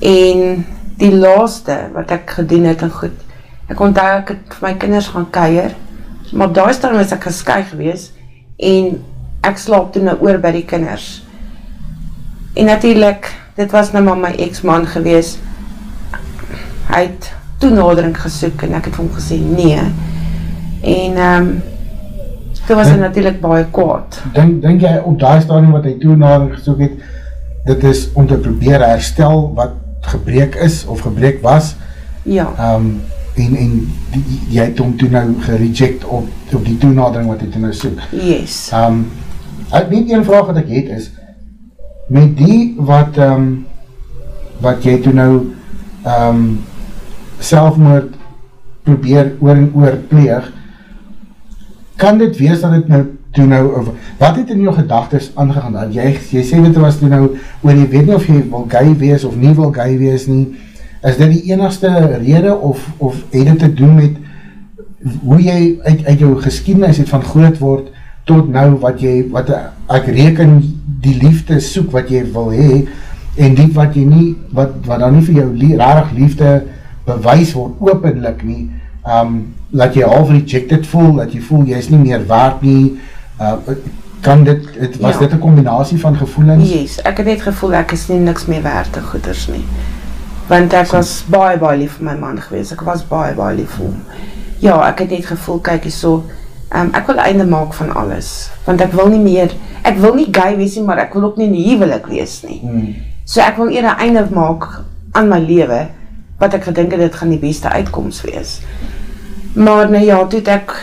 [0.00, 3.18] En die laaste wat ek gedoen het en goed,
[3.68, 5.74] ek onthou ek het vir my kinders gaan kuier,
[6.32, 8.12] maar op daai stadium was ek geskei gewees
[8.56, 9.02] en
[9.42, 11.22] ek slaap toe nou oor by die kinders.
[12.56, 15.36] En natuurlik, dit was nou maar my ex-man gewees.
[16.88, 19.80] Hy het toenadering gesoek en ek het hom gesê nee.
[20.82, 21.50] En ehm um,
[22.66, 24.20] toe was hy natuurlik baie kwaad.
[24.34, 26.96] Dink dink jy op daai stadium wat hy toenadering gesoek het,
[27.66, 29.76] dit is om te probeer herstel wat
[30.12, 31.74] gebreek is of gebreek was?
[32.22, 32.48] Ja.
[32.56, 32.96] Ehm um,
[33.36, 33.72] en en
[34.14, 37.72] die, jy het hom toe nou gereject op op die toenadering wat hy toe nou
[37.76, 38.00] soek.
[38.16, 38.68] Yes.
[38.72, 39.06] Ehm um,
[39.76, 41.10] ek net een vraag wat ek het is
[42.08, 43.66] met die wat ehm um,
[44.64, 45.32] wat jy toe nou
[46.04, 46.48] ehm um,
[47.38, 48.14] selfmoord
[48.86, 50.52] probeer oor en oor pleeg
[51.96, 53.02] kan dit wees dat dit nou
[53.36, 53.88] toe nou of,
[54.20, 55.72] wat het in jou gedagtes aangegaan?
[55.76, 57.22] Dat jy jy sê dit was toe nou
[57.62, 60.46] oor jy weet nie of jy wil gay wees of nie wil gay wees nie.
[61.06, 64.16] Is dit die enigste rede of of het dit te doen met
[65.22, 67.92] hoe jy uit uit jou geskiedenis het van groot word
[68.26, 70.58] tot nou wat jy wat ek reken
[71.04, 72.86] die liefde soek wat jy wil hê
[73.36, 76.56] en die wat jy nie wat wat dan nie vir jou rarig liefde
[77.06, 78.70] bewys word openlik nie.
[79.06, 82.96] Um laat jy half rejected voel dat jy voel jy is nie meer waard nie.
[83.40, 83.56] Uh,
[84.24, 85.26] kan dit het was ja.
[85.26, 86.70] dit 'n kombinasie van gevoelens?
[86.70, 89.64] Yes ek het net gevoel ek is nie niks meer werd te goeders nie.
[90.48, 92.72] Want ek was baie baie lief vir my man gewees.
[92.72, 94.02] Ek was baie baie lief vir hom.
[94.58, 96.24] Ja ek het net gevoel kyk hierso
[96.74, 99.52] Um, ek wil einde maak van alles, want ek wil nie meer,
[99.86, 102.58] ek wil nie gay wees nie, maar ek wil ook nie in huwelik wees nie.
[102.58, 102.88] Hmm.
[103.22, 104.66] So ek wil eerder einde maak
[105.14, 105.84] aan my lewe,
[106.38, 108.58] wat ek gedink het, dit gaan die beste uitkomst wees.
[109.56, 110.74] Maar nou ja, toe het ek,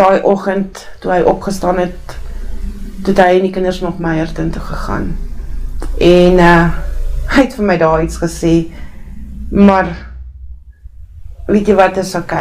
[0.00, 2.16] die ochend, toe hy opgestaan het,
[3.04, 5.14] toe het hy en die kinders nog my hertin toe gegaan.
[5.96, 6.68] En uh,
[7.32, 8.54] hy het vir my daar iets gesê,
[9.50, 9.88] maar
[11.50, 12.36] weet jy wat is ok,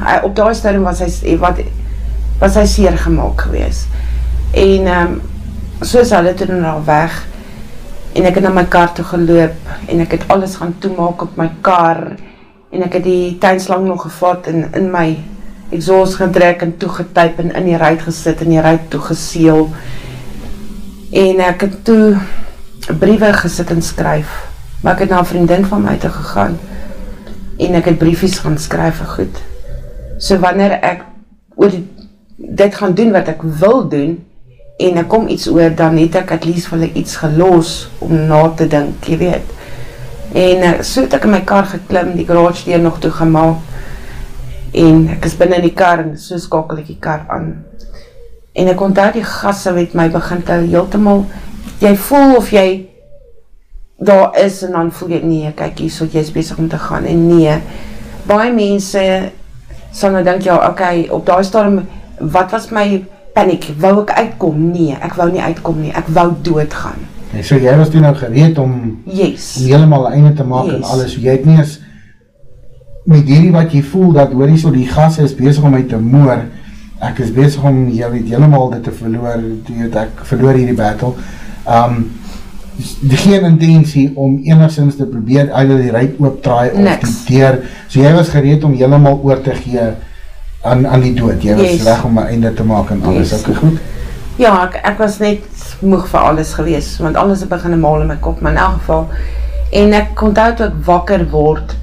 [0.00, 1.60] hy, op die stadium was hy, wat,
[2.40, 3.84] was hy seer gemaakt gewees.
[4.54, 5.14] En um,
[5.84, 7.14] soos hulle toen al weg,
[8.14, 11.38] en ek het na my kar toe geloop, en ek het alles gaan toemaak op
[11.38, 12.14] my kar,
[12.70, 15.08] en ek het die tuinslang nog gevat, en in my
[15.74, 19.66] exhaust gedrek, en toegetyp, en in die ruit gesit, en die ruit toegeseel,
[21.24, 24.30] en ek het toe briewe gesit en skryf,
[24.82, 26.54] maar ek het na een vriendin van my te gegaan,
[27.58, 29.42] en ek het briefies gaan skryf en goed.
[30.22, 31.02] So wanneer ek
[31.58, 31.82] oor die,
[32.36, 34.16] dit gaan doen wat ek wil doen,
[34.76, 38.40] en ek kom iets oor, dan het ek at least vir iets geloos om na
[38.58, 39.52] te dink, jy weet.
[40.34, 43.62] En uh, so het ek in my kar geklim, die garage deur nog toegemaak,
[44.74, 47.52] en ek is binnen in die kar, en so skakel ek die kar aan.
[48.54, 51.22] En ek onthou die gasse met my begin te heel te mal,
[51.82, 52.66] jy voel of jy
[54.04, 56.80] daar is en dan voel jy, nee, kyk hier, so jy is bezig om te
[56.82, 57.54] gaan, en nee,
[58.26, 59.02] baie mense
[59.94, 61.84] sal nou denk, ja, ok, op daar storm,
[62.18, 63.04] wat was my
[63.34, 64.60] paniek, wou ek uitkom?
[64.72, 67.02] Nee, ek wou nie uitkom nie, ek wou doodgaan.
[67.34, 68.74] En so jy was toen nou gereed om,
[69.10, 69.56] yes.
[69.58, 70.76] om helemaal einde te maak yes.
[70.76, 71.78] en alles, jy het nie eens,
[73.10, 75.82] met hierdie wat jy voel, dat hoor jy so, die gas is bezig om my
[75.90, 76.46] te moor,
[77.04, 80.78] ek is bezig om, jy weet, helemaal dit te verloor, jy weet, ek verloor hierdie
[80.78, 81.12] battle,
[81.66, 82.04] um,
[83.10, 87.20] geen intentie om enigszins te probeer uit die ruit oopdraai of Niks.
[87.26, 89.92] die deur, so jy was gereed om helemaal oor te gee
[90.64, 91.82] aan, aan die dood, jy was Yes.
[91.82, 93.44] weg om my einde te maak en alles, Yes.
[93.44, 93.78] ok goed?
[94.36, 95.44] Ja, ek, ek was net
[95.80, 98.80] moeg vir alles gewees, want alles het begin maal in my kop, maar in elk
[98.80, 99.08] geval,
[99.72, 101.76] en ek onthou toe ek wakker word,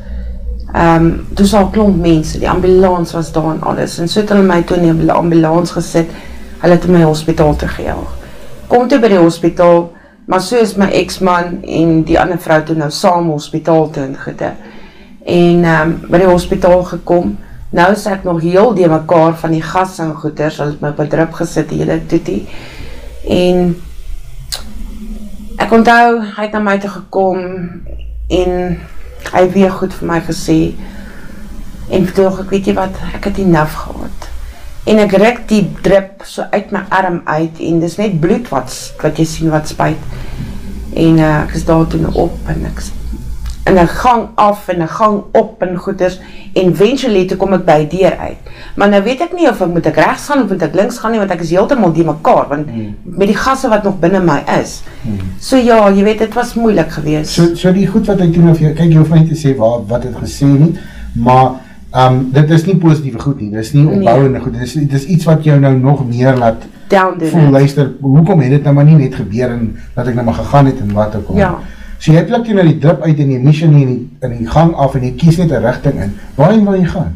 [0.76, 4.44] um, toe sal klomp mense, die ambulance was daar en alles, en so het hulle
[4.44, 6.10] my toe in die ambulance gesit,
[6.62, 8.18] hulle het my hospitaal te gejaag.
[8.68, 9.90] Kom toe by die hospitaal,
[10.28, 14.18] maar so is my ex-man en die ander vrou toe nou saam hospitaal toe in
[14.18, 14.52] goede.
[15.26, 17.38] En um, by die hospitaal gekom,
[17.72, 20.92] nou is ek nog heel die mekaar van die gas en goeders, hulle het my
[20.92, 22.48] op 'n drip gesit, die hele toetie.
[23.28, 23.76] En
[25.58, 27.40] ek onthou, hy het na my toe gekom
[28.30, 28.78] en
[29.34, 30.74] hy weer goed vir my gesê.
[31.90, 34.30] En toe ek weet jy wat, ek het die naf gehad.
[34.84, 38.74] En ek rek die drip so uit my arm uit en dis net bloed wat
[39.02, 40.00] wat jy sien wat spuit.
[40.96, 42.82] En uh, ek is daar toe nou op en ek
[43.66, 46.20] in 'n gang af en 'n gang op en goeders
[46.54, 48.38] en eventually toe kom ek by die deur uit.
[48.76, 50.98] Maar nou weet ek nie of ek moet ek regs gaan of moet ek links
[50.98, 52.96] gaan nie want ek is heeltemal die mekaar want Hmm.
[53.04, 54.82] met die gasse wat nog binne my is.
[55.04, 55.18] Hmm.
[55.40, 57.32] So ja, jy weet dit was moeilik geweest.
[57.32, 59.56] So, so die goed wat ek doen, of jy, kyk, jy hoef my te sê
[59.58, 60.74] waar, wat het gesê nie,
[61.14, 61.52] maar
[61.96, 63.96] um, dit is nie positieve goed nie, dit is nie Nee.
[63.98, 67.30] opbouwende goed, dit is, dit is iets wat jou nou nog meer laat down doen.
[67.30, 70.34] voel, luister, hoekom het dit nou maar nie net gebeur en dat ek nou maar
[70.34, 71.36] gegaan het en wat ook al.
[71.38, 71.60] Ja.
[72.02, 74.48] So jy pluk jy nou die drip uit en die mission in die, in die
[74.50, 77.12] gang af en jy kies net een richting in, waarin wil jy gaan?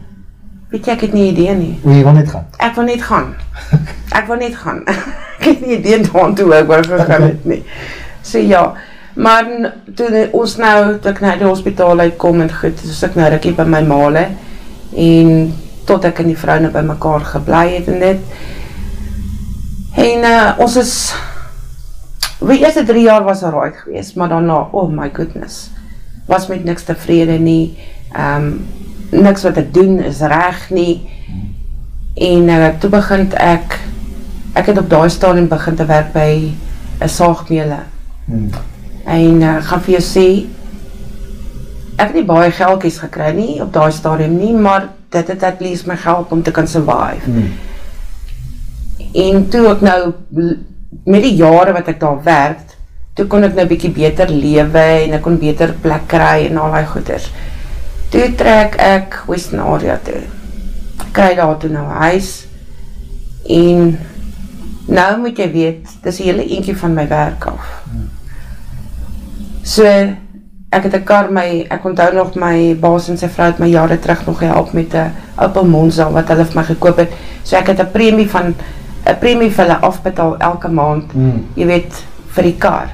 [0.69, 1.71] Weet jy ek het nie idee nie.
[1.83, 2.45] Wil jy wil net gaan?
[2.61, 3.31] Ek wil net gaan.
[4.19, 4.83] Ek wil net gaan.
[5.39, 7.59] ek het nie idee daan toe ek wou gegaan het nie.
[8.25, 8.61] So ja,
[9.17, 13.17] maar n- toe ons nou, toe ek na die hospitaal uitkom en goed, soos ek
[13.19, 14.27] nou rukkie by my male
[14.95, 15.31] en
[15.89, 18.37] tot ek en die vrou nou by mekaar gebly het en dit.
[20.05, 20.93] En uh, ons is,
[22.39, 25.69] die eerste drie jaar was alright gewees, maar daarna, oh my goodness,
[26.27, 27.77] was met niks tevrede nie,
[28.17, 28.65] um,
[29.11, 31.01] niks wat ek doen is reg nie,
[32.15, 33.79] en uh, toe begin ek,
[34.55, 36.29] ek het op daai stadium begin te werk by
[36.99, 37.83] een saagmele,
[38.25, 38.49] Hmm.
[39.05, 40.27] en uh, gaan vir jou sê,
[41.95, 45.61] ek het nie baie geldkies gekry nie, op daai stadium nie, maar dit het at
[45.61, 47.21] least my gehelp om te kan survive.
[47.29, 47.51] Hmm.
[49.13, 49.99] En toe ek nou,
[51.03, 52.75] met die jare wat ek daar werk,
[53.15, 56.71] toe kon ek nou bykie beter lewe en ek kon beter plek kry en al
[56.71, 57.29] die goeders.
[58.11, 60.21] Toe trek ek Western Area toe.
[61.15, 62.45] Kry daar toe nou huis
[63.49, 63.97] en
[64.85, 67.83] nou moet jy weet, dis 'n hele eentjie van my werk af.
[69.63, 69.83] So,
[70.75, 73.67] ek het 'n kar, my, ek onthou nog my baas en sy vrou het my
[73.67, 77.11] jare terug nog gehelp met 'n Opel Monza wat hulle vir my gekoop het.
[77.43, 78.55] So ek het 'n premie van
[79.05, 81.45] 'n premie vir hulle afbetaal elke maand, Hmm.
[81.55, 82.89] jy weet, vir die kar.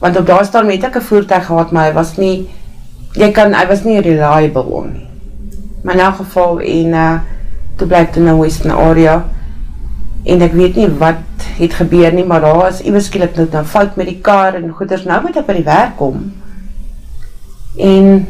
[0.00, 2.48] Want op daai stadium het ek 'n voertuig gehad, maar hy was nie
[3.16, 5.06] jy kan hy was nie reliable on nie.
[5.82, 7.18] Maar in elk geval en uh
[7.78, 9.24] toe ek toe nou Western Area
[10.26, 13.64] en ek weet nie wat het gebeur nie, maar daar is iewers skielik nou nou
[13.64, 15.04] fout met die kar en goeders.
[15.04, 16.32] Nou moet ek by die werk kom.
[17.78, 18.26] En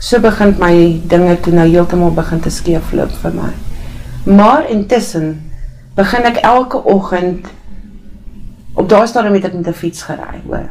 [0.00, 3.52] so begin my dinge toe nou heeltemal begin te skeefloop vir my.
[4.34, 5.42] Maar intussen
[5.94, 7.46] begin ek elke oggend
[8.74, 10.68] op daai stadium het ek met 'n fiets gery, hoor.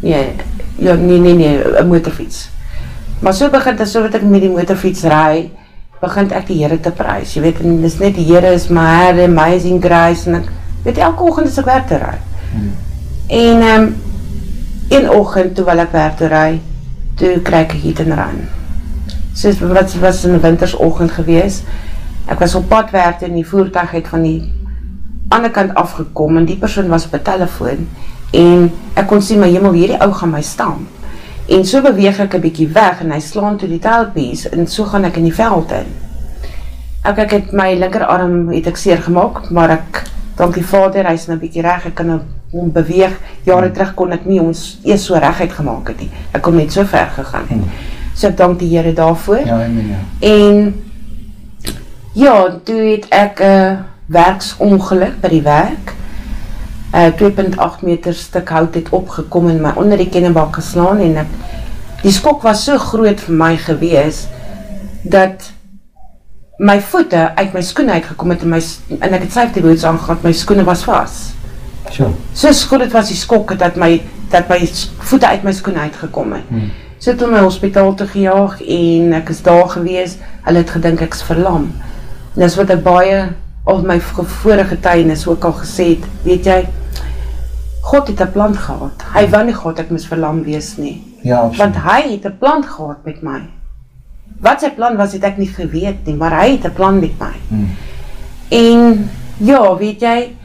[0.00, 0.32] Nee,
[0.76, 2.48] ja, nee, nee, nee, een motorfiets.
[3.20, 5.50] Maar so begin dit, so wat ek met die motorfiets ry,
[6.00, 7.34] begin ek die Here te prys.
[7.34, 10.48] Jy weet, en dis net die Here is my Here, amazing grace en ek
[10.84, 12.16] weet elke oggend as ek werk toe ry.
[12.52, 12.70] Hmm.
[13.28, 13.90] En um,
[14.88, 16.60] een oggend toe wil ek werk toe ry,
[17.20, 18.40] toe kry ek hit and run.
[19.36, 21.62] So wat was 'n wintersoggend gewees.
[22.26, 24.52] Ek was op pad werk en die voertuig het van die
[25.28, 27.88] ander kant afgekom en die persoon was op 'n telefoon
[28.32, 30.88] en ek kon sien my hemel hierdie ou gaan my stamp.
[31.48, 34.84] En so beweeg ek 'n bietjie weg en hy slaan toe die tailpiece en so
[34.84, 35.86] gaan ek in die veld in.
[37.02, 40.04] Ek ek het my linkerarm het ek seer gemaak, maar ek
[40.36, 41.86] dankie Vader, hy's nou 'n bietjie reg.
[41.86, 42.20] Ek kan nou
[42.52, 43.12] hom beweeg.
[43.44, 43.72] Jare hmm.
[43.72, 46.10] terug kon ek nie ons eers so reguit gemaak het nie.
[46.32, 47.58] Ek kon net so ver gegaan het.
[47.58, 47.70] Hmm.
[48.14, 49.46] So ek dank die Here daarvoor.
[49.46, 49.88] Ja, amen.
[49.88, 50.28] Ja.
[50.28, 50.74] En
[52.12, 55.94] ja, toe het ek 'n uh, werksongeluk by die werk.
[56.92, 61.16] 'n uh, 2.8 meter stuk hout het opgekom en my onder die kennebak geslaan en
[61.16, 61.30] ek
[62.02, 64.26] die skok was so groot vir my gewees
[65.02, 65.52] dat
[66.58, 68.60] my voete uit my skoene uitgekom het en my
[68.98, 71.32] en ek het safety boots aangetrek, my skoene was vas.
[71.90, 72.10] So.
[72.34, 74.00] So skoon dit was die skok dat my
[74.30, 74.58] dat my
[75.10, 76.48] voete uit my skoene uitgekom het.
[76.48, 76.70] Hmm.
[76.98, 80.18] So toe my hospitaal toe gejaag en ek is daar gewees.
[80.44, 81.70] Hulle het gedink ek's verlam.
[81.70, 81.99] En
[82.34, 83.28] dis wat ek baie
[83.64, 86.60] al my vorige getuienis ook al gesê het, weet jy,
[87.90, 89.02] God het 'n plan gehad.
[89.14, 91.02] Hy wou nie God ek moes verlam wees nie.
[91.22, 91.58] Ja, absoluut.
[91.58, 93.40] Want hy het 'n plan gehad met my.
[94.40, 97.18] Wat sy plan was, het ek nie geweet nie, maar hy het 'n plan met
[97.18, 97.34] my.
[97.48, 97.68] Hmm.
[98.48, 100.36] En ja, weet jy,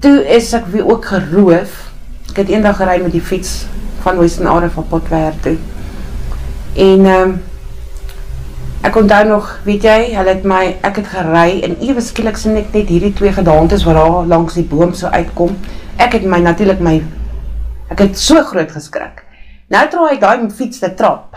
[0.00, 1.92] toe is ek weer ook geroof.
[2.30, 3.66] Ek het eendag gery met die fiets
[4.00, 5.56] van Western Area van Potwerk toe.
[6.74, 7.42] En ehm um,
[8.86, 12.58] ek onthou nog, weet jy, hulle het my ek het gery en ewe skielik sien
[12.60, 15.56] ek net hierdie twee gedaantes wat daar langs die boom so uitkom.
[15.98, 17.00] Ek het my natuurlik my
[17.90, 19.24] ek het so groot geskrik.
[19.74, 21.34] Nou draai ek daai fiets te trap.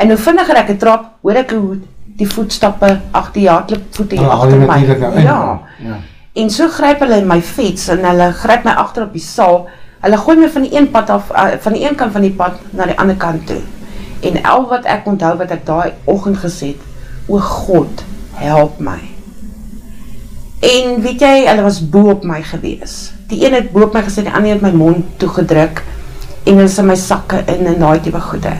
[0.00, 1.78] En hoe vinniger ek 'n trap, hoor ek hoe
[2.16, 4.80] die voetstappe agter die hardloop voete hier agter my.
[4.98, 5.60] Nou ja.
[5.84, 5.96] Ja.
[6.34, 9.68] En so gryp hulle my fiets en hulle gryp my agter op die saal.
[10.00, 12.32] Hulle gooi my van die een pad af uh, van die een kant van die
[12.32, 13.60] pad na die ander kant toe.
[14.24, 16.84] En al wat ek onthou wat ek daai oggend gesê het,
[17.28, 18.04] o God,
[18.40, 19.00] help my.
[20.64, 23.12] En weet jy, hulle was bo op my gewees.
[23.28, 25.82] Die een het bo op my gesit, die ander het my mond toegedruk
[26.44, 28.52] en hulle sit my sakke in en daai tipe goede.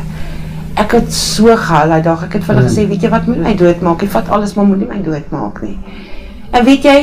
[0.81, 2.25] Ek het so gehuil daai dag.
[2.27, 4.03] Ek het vir hulle gesê, weet jy wat moet my doodmaak?
[4.03, 5.77] Jy vat alles maar moet nie my doodmaak nie.
[6.53, 6.99] En weet jy,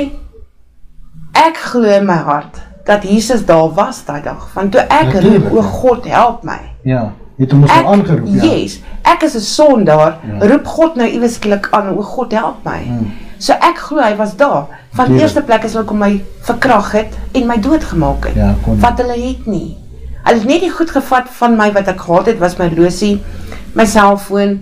[1.38, 4.50] ek glo in my hart dat Jesus daar was daai dag.
[4.54, 6.60] Want toe ek roep, o God, help my.
[6.86, 7.10] Ja
[7.42, 8.44] het hom ons nou aangeroep, ja.
[8.46, 10.48] Yes, ek is 'n sondaar, ja.
[10.48, 12.82] roep God nou iewes skielik aan, o God help my.
[12.86, 13.12] Hmm.
[13.42, 14.68] So ek glo hy was daar.
[14.94, 18.36] Van die eerste plek is hulle kom my verkrag het en my doodgemaak het.
[18.36, 19.78] Ja, wat hulle het nie.
[20.24, 23.24] Hulle het net nie goed gevat van my wat ek gehad het, was my rosie,
[23.74, 24.62] my selfoon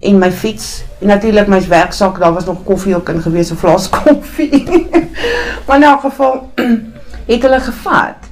[0.00, 0.84] en my fiets.
[1.00, 4.64] En natuurlik my werksak, daar was nog koffie ook in gewees, 'n flas koffie.
[5.66, 6.50] maar in elk geval
[7.32, 8.23] het hulle gevat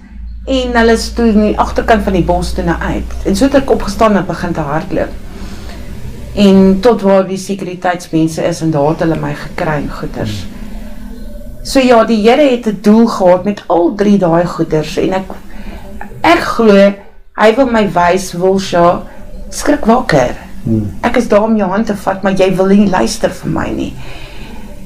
[0.44, 3.12] en hulle is toe in die achterkant van die bos toe na uit.
[3.26, 5.12] En so het ek opgestaan en begin te hardloop.
[6.42, 10.42] En tot waar die sekuriteitsmense is en daar het hulle my gekry en goeders.
[11.62, 15.30] So ja, die Here het 'n doel gehad met al drie daai goeders en ek
[16.22, 16.92] ek glo
[17.36, 18.82] hy wil my wys wil sy
[19.50, 20.34] skrik wakker.
[20.64, 20.90] Hmm.
[21.02, 23.68] Ek is daar om jou hand te vat, maar jy wil nie luister vir my
[23.68, 23.94] nie.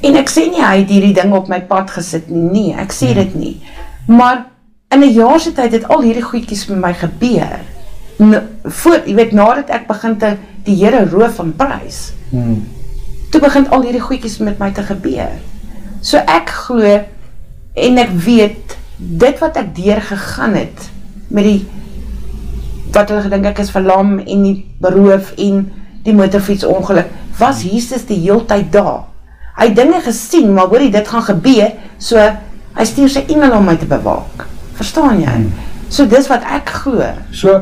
[0.02, 2.50] En ek sê nie hy het hierdie ding op my pad gesit nie.
[2.52, 3.14] Nee, ek sê hmm.
[3.14, 3.62] dit nie.
[4.07, 4.44] Maar
[4.89, 7.61] in 'n jaar se tyd het al hierdie goedjies met my gebeur.
[8.62, 12.12] Voor, jy weet, nadat ek begin te die Here roof van prys.
[12.30, 12.66] Hmm.
[13.30, 15.37] Toe begin al hierdie goedjies met my te gebeur.
[16.01, 17.01] So ek glo
[17.74, 20.91] en ek weet dit wat ek deur gegaan het
[21.28, 21.66] met die
[22.95, 25.66] wat hulle gedink ek is verlam en die beroof en
[26.07, 29.05] die motorfiets ongeluk was Jesus die heeltyd daar.
[29.57, 32.20] Hy dinge gesien, maar hoorie dit gaan gebeur, so
[32.76, 34.47] hy stuur sy engele om my te bewaak.
[34.76, 35.38] Verstaan jy?
[35.88, 37.10] So dis wat ek glo.
[37.32, 37.58] So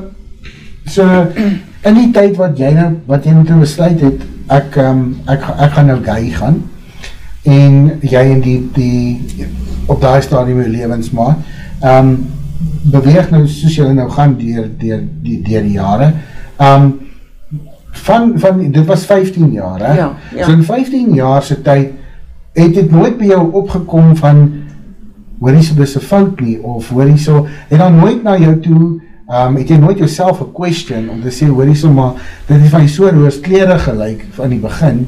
[0.91, 1.07] so
[1.89, 5.77] in die tyd wat jy nou wat jy moet besluit het, ek um, ek ek
[5.77, 6.63] gaan nou gay gaan
[7.45, 9.49] en jy in die die
[9.89, 11.53] op daai stadium in lewensmaat.
[11.83, 12.17] Ehm um,
[12.93, 16.13] beweeg nou soos jy nou gaan deur deur die deur die jare.
[16.57, 16.93] Ehm um,
[18.05, 19.93] van van dit was 15 jaar hè.
[19.97, 20.45] Ja, ja.
[20.45, 21.93] So in 15 jaar se tyd
[22.55, 24.43] het dit nooit by jou opgekom van
[25.45, 28.39] hoor jy so dis 'n fout nie of hoor jy so het dan nooit na
[28.41, 31.93] jou toe um het jy nooit jouself 'n question om te sê hoor jy so
[31.93, 32.15] maar
[32.49, 35.07] dit is van jy so roos klere gelyk van die begin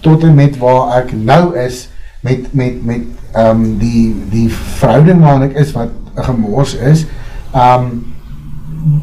[0.00, 1.88] tot en met waar ek nou is
[2.24, 3.04] met met met
[3.36, 4.48] um die die
[4.80, 7.06] verhouding waarin ek is wat 'n gemors is.
[7.54, 8.14] Um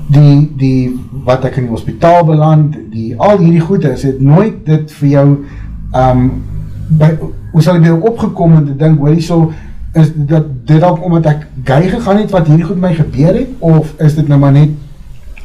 [0.09, 4.65] die die wat ek in die hospitaal beland, die al hierdie goede, is het nooit
[4.65, 5.27] dit vir jou
[5.95, 6.43] um
[6.89, 7.17] by
[7.51, 9.51] hoe sal weer opgekom en te dink, hoorie so
[9.93, 13.47] is dat dit dalk omdat ek gay gegaan het wat hierdie goed my gebeur het
[13.59, 14.69] of is dit nou maar net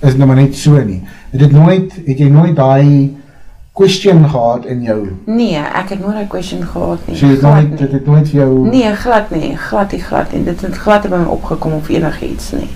[0.01, 1.03] is dit nou maar net so nie.
[1.31, 3.17] Het dit nooit het jy nooit daai
[3.77, 5.01] question gehad in jou?
[5.27, 7.17] Nee, ek het nooit 'n question gehad nie.
[7.17, 10.45] So Glad nooit dit het nooit vir jou Nee, glad nie, glad nie, glad nie.
[10.45, 12.69] Dit het glad nie by my opgekom of enigiets nie.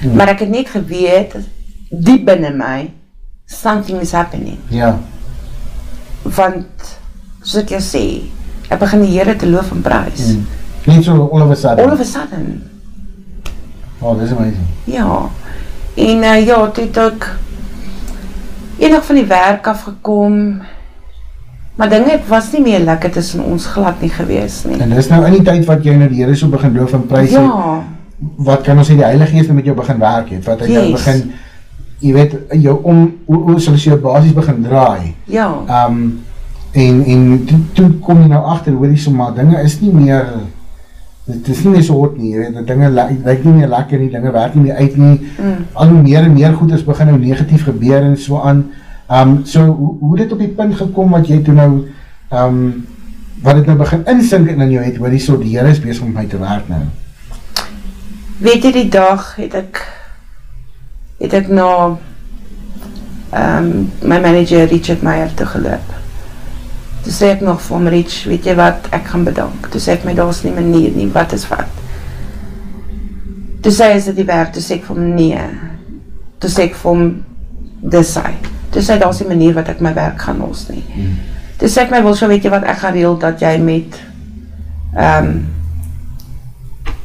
[0.00, 0.16] Hmm.
[0.16, 1.36] Maar ek het net geweet
[1.90, 2.90] diep binne my
[3.46, 4.58] something is happening.
[4.68, 4.98] ja.
[6.22, 6.98] Want
[7.40, 8.22] soos ek jou sê,
[8.68, 10.32] ek begin die Here te loof en prys.
[10.32, 10.46] Hmm.
[11.02, 11.84] So all of a sudden.
[11.86, 12.62] All of a sudden.
[14.00, 14.66] Oh, this is amazing.
[14.84, 15.28] Ja.
[15.94, 17.28] En uh, ja, toe het ek
[18.78, 20.60] enig van die werk afgekom.
[21.74, 24.76] Maar dinge het- was nie meer lekker tussen ons glad nie gewees nie.
[24.80, 27.06] En dis nou in die tyd wat jy nou die Here so begin loof en
[27.06, 27.82] prys het, Ja.
[28.36, 30.90] wat kan ons sê die Heilige Gees met jou begin werk het, wat hy jou
[30.92, 31.32] begin
[32.00, 35.14] jy weet jou om hoe, hoe sal jy basies begin draai.
[35.24, 35.48] Ja.
[35.86, 36.20] Um
[36.72, 40.26] en en toe, toe kom jy nou agter hoor jy sommer dinge is nie meer
[41.24, 44.10] dit is nie meer so hot nie, jy weet, dinge lyk nie meer lekker nie,
[44.12, 45.14] dinge werk nie meer uit nie.
[45.40, 45.62] Mm.
[45.72, 48.66] Al hoe meer en meer goeders begin nou negatief gebeur en so aan.
[49.08, 51.70] Um so hoe, hoe dit op die punt gekom wat jy toe nou
[52.32, 52.60] um
[53.44, 56.04] wat dit nou begin insink in jou het, hoor jy so die Here is besig
[56.04, 56.84] om my te werk nou.
[58.44, 59.84] Weet jy die dag het ek
[61.20, 61.68] het ek na
[63.34, 66.03] ehm um, my manager Richard Meyer toe geloop.
[67.04, 69.68] Toe sê ek nog vir hom Rich, weet jy wat, ek gaan bedank.
[69.72, 71.82] Toe sê ek my daar's nie manier nie, wat is wat?
[73.64, 75.42] Toe sê hy is dit die werk, toe sê ek vir hom nee.
[76.40, 77.04] Toe sê ek vir hom
[77.92, 78.32] dis hy.
[78.72, 80.80] Toe sê hy daar's nie manier wat ek my werk gaan los nie.
[80.94, 81.14] Hmm.
[81.60, 84.00] Toe sê ek my wil so weet jy wat ek gaan reël dat jy met
[84.94, 85.36] ehm um,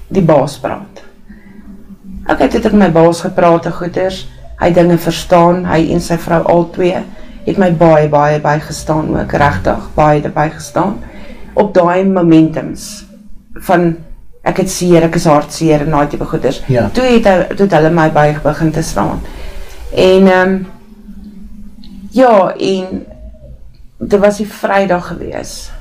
[0.09, 1.03] die baas praat.
[2.29, 4.23] Ek het dit met my baas gepraat en goeders.
[4.59, 7.03] Hy dinge verstaan, hy en sy vrou al twee
[7.49, 10.99] het my baie baie bygestaan ook regtig, baie bygestaan
[11.53, 13.05] op daai momentums
[13.65, 13.95] van
[14.47, 16.61] ek het seer, ek is hartseer en daai tipe goeders.
[16.71, 16.87] Ja.
[16.93, 17.27] Toe het
[17.57, 19.21] toe het hulle my by begin te staan.
[19.91, 20.67] En ehm um,
[22.11, 23.03] ja, en
[23.99, 25.71] dit was die Vrydag gewees.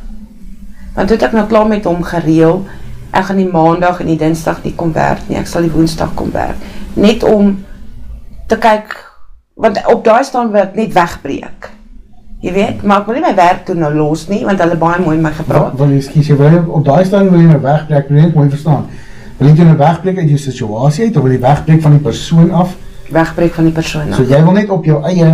[0.95, 2.65] Want toe het ek nou klaar met hom gereël.
[3.11, 5.39] Ek gaan die Maandag en die Dinsdag nie kom werk nie.
[5.39, 6.59] Ek sal die Woensdag kom werk.
[6.99, 7.55] Net om
[8.49, 8.97] te kyk
[9.59, 11.71] want op daai staan wil ek net wegbreek.
[12.41, 15.01] Jy weet, maar ek wil nie my werk toe nou los nie want hulle baie
[15.03, 15.75] mooi my gepraat.
[15.81, 18.27] Wil jy skies jy wil jy op daai staan wil jy nou wegbreek, wil jy
[18.29, 18.85] net mooi verstaan.
[19.39, 22.53] Wil jy nou wegbreek uit jou situasie uit of wil jy wegbreek van die persoon
[22.55, 22.77] af?
[23.11, 24.13] Wegbreek van die persoon.
[24.15, 24.31] So af.
[24.31, 25.33] jy wil net op jou eie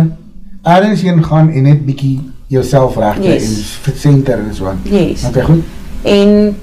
[0.65, 2.15] ergens heen gaan en net bietjie
[2.49, 3.45] jouself regkry Yes.
[3.45, 4.81] en versenter en so aan.
[4.89, 5.25] Yes.
[5.29, 5.63] Okay, goed.
[6.01, 6.55] En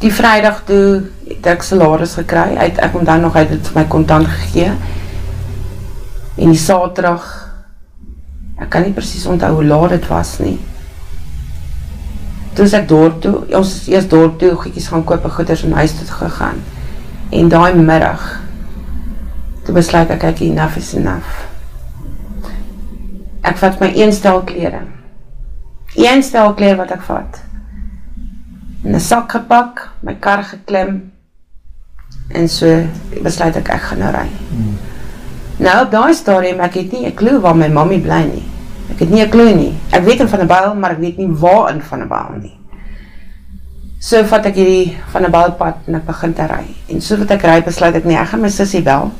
[0.00, 2.54] die Vrydag toe het ek salaris gekry.
[2.56, 4.70] Uit ek onthou nog het dit vir my kontant gegee.
[6.40, 7.26] En die Saterdag
[8.60, 10.58] ek kan nie presies onthou hoe laat dit was nie.
[12.56, 15.76] Toe ek dorp toe, ons is eers dorp toe goedjies gaan koop en goeders in
[15.78, 16.60] huis toe gegaan.
[17.32, 18.24] En daai middag
[19.64, 21.44] toe besluit ek ek enough is enough.
[23.46, 24.82] Ek vat my een stel klere.
[25.96, 27.40] Een stel klere wat ek vat
[28.84, 31.12] in 'n sak gepak, my kar geklim
[32.28, 32.66] en so
[33.22, 34.28] besluit ek ek gaan nou ry.
[34.50, 34.76] Hmm.
[35.60, 38.46] Nou op daai stadium ek het nie 'n klou waar my mammie bly nie.
[38.90, 39.74] Ek het nie 'n klou nie.
[39.92, 42.40] Ek weet in van 'n byl, maar ek weet nie waar in van 'n byl
[42.40, 42.56] nie.
[43.98, 46.64] So vat ek hierdie van 'n bylpad en ek begin te ry.
[46.88, 49.10] En so wat ek ry, besluit ek nee, ek gaan my sussie bel.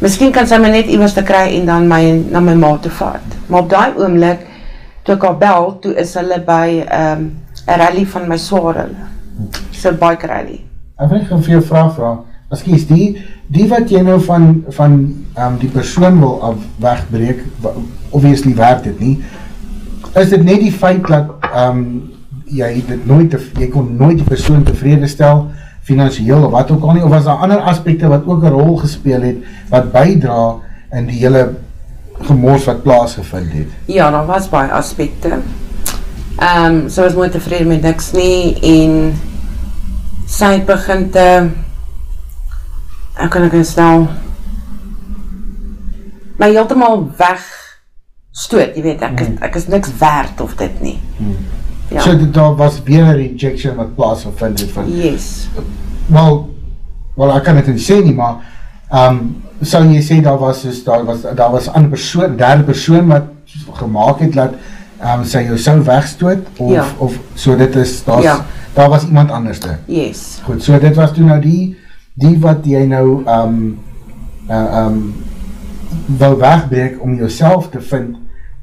[0.00, 2.90] Miskien kan sy my net iewers te kry en dan my na my ma toe
[2.90, 3.36] vat.
[3.46, 4.40] Maar op daai oomblik
[5.02, 9.06] toe ek haar bel, toe is hulle by 'n um, rally van my swaar hulle.
[9.70, 10.64] So bike rally.
[10.98, 12.29] Ek wil net vir jou vra vra.
[12.50, 13.20] Ekskuus, die
[13.54, 14.94] die wat jy nou van van
[15.36, 17.44] ehm um, die persoon wil af wegbreek,
[18.10, 19.20] obviously werk dit nie.
[20.18, 21.84] Is dit net die feit dat ehm um,
[22.50, 25.46] jy dit nooit te, jy kon nooit die persoon tevrede stel
[25.86, 28.76] finansiëel of wat ook al nie of was daar ander aspekte wat ook 'n rol
[28.82, 29.36] gespeel het
[29.70, 30.56] wat bydra
[30.92, 31.54] in die hele
[32.20, 33.70] gemors wat plaasgevind het?
[33.86, 35.38] Ja, daar was baie aspekte.
[36.38, 39.14] Ehm um, sy was nooit tevrede met niks nie en
[40.26, 41.48] sy het begin te
[43.20, 44.08] ek kan ek nou stel
[46.40, 47.42] my heeltemal weg
[48.32, 50.98] stoot, jy weet, ek is, ek is niks werd of dit nie.
[51.18, 51.36] Hmm.
[51.90, 52.00] Ja.
[52.04, 55.48] So dit daar was weer 'n rejection wat plaasgevind het van yes.
[56.06, 56.54] wel
[57.16, 58.36] wel ek kan dit nie sê nie maar
[58.90, 62.36] ehm um, sou jy sê daar was soos daar was daar was 'n ander persoon
[62.36, 63.24] derde persoon wat
[63.72, 64.54] gemaak het dat
[65.00, 66.84] ehm um, sy jou sou wegstoot of Ja.
[66.98, 68.44] of so dit is daar's Ja.
[68.74, 69.78] daar was iemand anderste.
[69.86, 70.38] Yes.
[70.44, 71.76] Goed, so dit was toe nou die
[72.20, 73.60] die wat jy nou um,
[74.50, 75.00] uh um
[76.18, 78.16] wou wegbreek om jouself te vind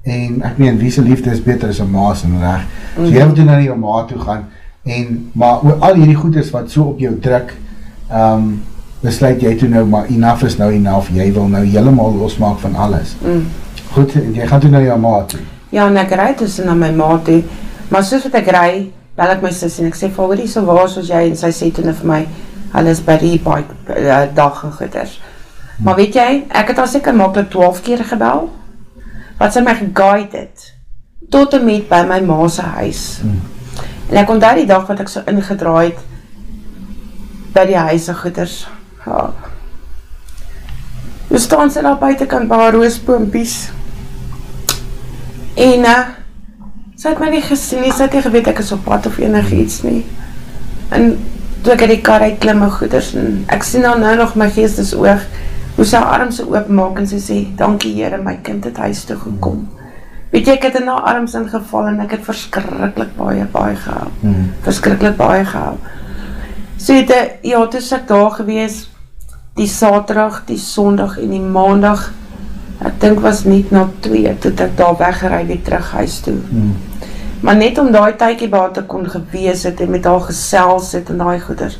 [0.07, 2.63] en ek meen wie se liefde is beter as 'n ma se reg.
[2.95, 4.45] So jy moet toe na jou ma toe gaan
[4.83, 7.53] en maar oor al hierdie goeders wat so op jou druk,
[8.11, 8.61] um
[9.01, 11.09] besluit jy toe nou maar enough is nou enough.
[11.13, 13.15] Jy wil nou heeltemal losmaak van alles.
[13.21, 13.45] Mm.
[13.91, 15.39] Goed, jy gaan toe na jou ma toe.
[15.69, 17.43] Ja, en ek ry tussen na my ma toe.
[17.89, 18.71] Maar soos wat ek ry,
[19.17, 21.51] bel ek my sussie en ek sê, "Vir hoorie, so waar is jy?" En sy
[21.51, 22.27] sê toe net vir my,
[22.73, 25.19] "Hulle is by die bike uh, dag en goeders."
[25.83, 28.49] Maar weet jy, ek het al seker maklik 12 keer gebel.
[29.37, 30.73] Wat sy my geguide het
[31.29, 33.03] tot en met by my ma se huis.
[34.09, 35.99] En ek onthou die dag wat ek so ingedraai het
[37.53, 38.57] by die huis se goeders.
[39.05, 39.29] Ja.
[41.27, 43.57] Ons staan sy daar buitekant by haar roosboompies.
[45.57, 45.97] En uh,
[46.95, 49.19] sy het my nie gesien nie, sy het nie geweet ek is op pad of
[49.21, 50.05] enig iets nie.
[50.95, 51.11] En
[51.63, 54.35] toe ek in die kar uit klim my goeders en ek sien nou nou nog
[54.39, 55.23] my geestes oog,
[55.77, 59.17] hoe sy arms so openmaak en sy sê, dankie Heere, my kind het huis toe
[59.21, 59.67] gekom.
[60.31, 64.09] Weet jy, ek het in haar arms ingeval en ek het verskrikkelijk baie, baie gehou.
[64.23, 64.49] Hmm.
[64.65, 65.77] Verskrikkelijk baie gehou.
[66.77, 67.13] So het,
[67.47, 68.81] ja, toe ek daar gewees,
[69.57, 72.09] die saterdag, die sondag en die maandag,
[72.85, 76.35] ek dink was niet na twee, toe ek daar weggerui weer terug huis toe.
[76.49, 76.75] Hmm.
[77.39, 81.09] Maar net om die tykie baar te kon gewees het en met haar gesels het
[81.13, 81.77] en die goeders,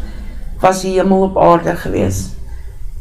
[0.61, 2.27] was die hemel op aarde gewees.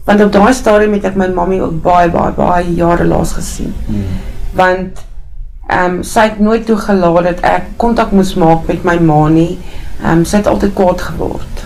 [0.05, 3.75] Want op die stadium het ek my mami ook baie, baie, baie jare laas gesien.
[3.87, 4.05] Hmm.
[4.57, 5.03] Want
[5.73, 9.59] um, sy het nooit toegelaat dat ek contact moes maak met my ma nie.
[10.05, 11.65] Um, sy het altyd kwaad geword.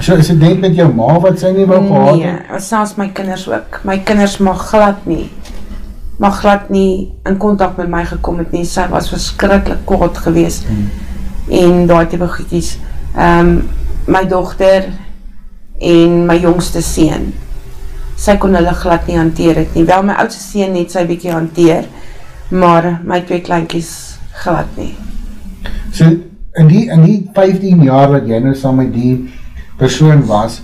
[0.00, 2.22] So is het net met jou ma wat sy nie wou gehad?
[2.22, 3.82] Nee, selfs my kinders ook.
[3.84, 5.28] My kinders mag glad nie
[6.20, 10.60] maar glad nie in contact met my gekom het nie, sy was verskrikkelijk kwaad gewees,
[10.68, 10.88] hmm.
[11.60, 12.74] en daar het die begoedjes,
[13.14, 13.54] um, ehm,
[14.10, 14.90] my dochter,
[15.80, 17.30] en my jongste sien,
[18.20, 21.32] sy kon hulle glad nie hanteer het nie, wel my oudste sien het sy bykie
[21.32, 21.88] hanteer,
[22.50, 23.92] maar my twee kleinkies
[24.42, 24.92] glad nie.
[25.96, 26.04] So,
[26.60, 29.14] in die, in die 15 jaar wat jy nou saam met die
[29.80, 30.60] persoon was,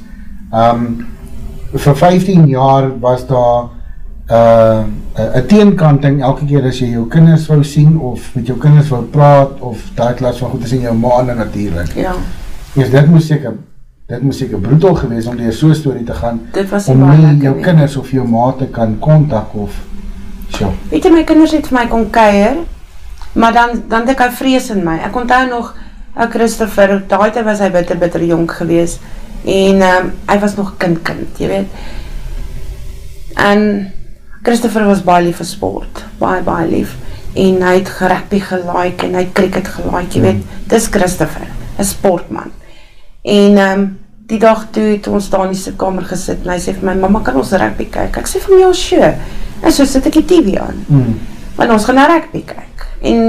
[0.52, 1.06] um,
[1.72, 3.70] vir 15 jaar was daar,
[4.30, 4.84] uh,
[5.34, 9.02] 'n teenkanting elke keer as jy jou kinders wou sien of met jou kinders wou
[9.02, 11.94] praat of daai klas van goed te sien jou ma natuurlik.
[11.94, 12.14] Ja.
[12.74, 13.54] Eers dit moes seker
[14.06, 16.40] dit moes seker brutal geweest om deur so 'n storie te gaan.
[16.86, 19.70] Om nie jou kinders of jou ma te kan kontak of
[20.48, 20.72] so.
[20.90, 22.56] Weet jy my kinders het vir my kom kuier,
[23.32, 24.98] maar dan dan het ek vrees in my.
[24.98, 25.74] Ek onthou nog
[26.16, 29.00] ou Christopher, daai tyd was hy bitter bitter jonk geweest
[29.44, 31.66] en ehm um, hy was nog kind kind, jy weet.
[33.36, 33.92] En
[34.46, 36.92] Christopher was baie lief vir sport, baie, baie lief,
[37.34, 40.60] en hy het rugby gelike, en hy het cricket gelike, jy weet, mm.
[40.70, 42.52] dis Christopher, een sportman,
[43.26, 43.82] en um,
[44.30, 46.94] die dag toe het ons daar in die kamer gesit, en hy sê vir my,
[47.00, 48.20] mama, kan ons rugby kyk?
[48.22, 49.10] Ek sê vir my, ja, sure,
[49.58, 51.12] en so sit ek die TV aan, mm.
[51.58, 53.20] want ons gaan na rugby kyk, en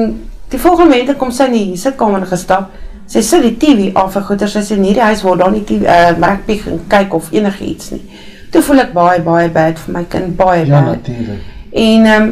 [0.54, 2.78] die volgende moment kom sy in die sitkamer gestap,
[3.10, 5.66] sy sit die TV af, en goed, sy sê, in hierdie huis word dan die
[5.66, 8.06] TV, uh, rugby gaan kyk, of enige iets nie,
[8.52, 10.84] toe voel ek baie, baie bad vir my kind, baie ja, bad.
[10.84, 11.54] Ja, natuurlijk.
[11.78, 12.30] En um,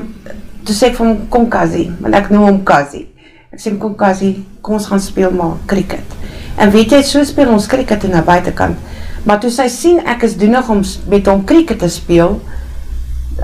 [0.65, 3.05] toe sê ek vir hom, kom Kazi, want ek noem hom Kazi.
[3.53, 4.33] Ek sê, kom Kazi,
[4.65, 6.15] kom ons gaan speel maar cricket.
[6.57, 8.79] En weet jy, so speel ons cricket in die buitenkant.
[9.25, 12.37] Maar toe sy sien ek is doenig om met hom cricket te speel,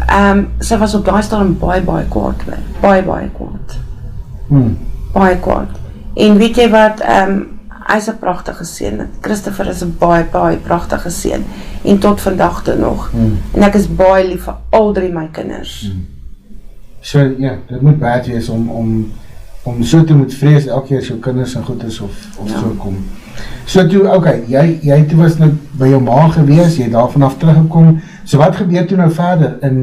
[0.08, 2.46] um, sy was op die staan baie, baie kwaad.
[2.82, 3.78] Baie, baie kwaad.
[4.50, 4.76] Hmm.
[5.16, 5.80] Baie kwaad.
[6.22, 7.42] En weet jy wat, um,
[7.92, 11.44] hy is een prachtige sien, Christopher is een baie, baie prachtige sien,
[11.84, 13.38] en tot vandag toe nog, hmm.
[13.56, 15.74] en ek is baie lief vir al drie my kinders.
[15.90, 16.06] Hmm.
[17.02, 18.94] So, ja, dit moet baie wees om, om,
[19.68, 22.48] om so te moet vrees, elke keer as jou kinders en goed is, of, of
[22.48, 22.62] ja.
[22.62, 23.02] so kom.
[23.66, 27.40] So toe, okay, jy, jy toe was nou by jou ma gewees, jy daar vanaf
[27.42, 29.82] teruggekom, so wat gebeur toe nou verder, in,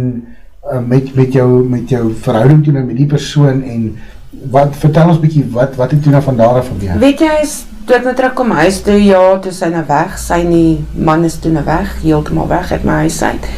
[0.64, 3.90] uh, met, met, jou, met jou verhouding toe nou met die persoon, en
[4.30, 6.98] wat, vertel ons bykie, wat, wat het toe nou van daar af gebeur?
[7.00, 10.42] Weet jy, is toe ek nou terugkom huis toe, ja, toe sy nou weg, sy
[10.44, 13.48] nie, man is toe nou weg, heeltemaal weg uit my huis uit.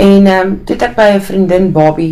[0.00, 2.08] En um, toe het ek by een vriendin, Bobby,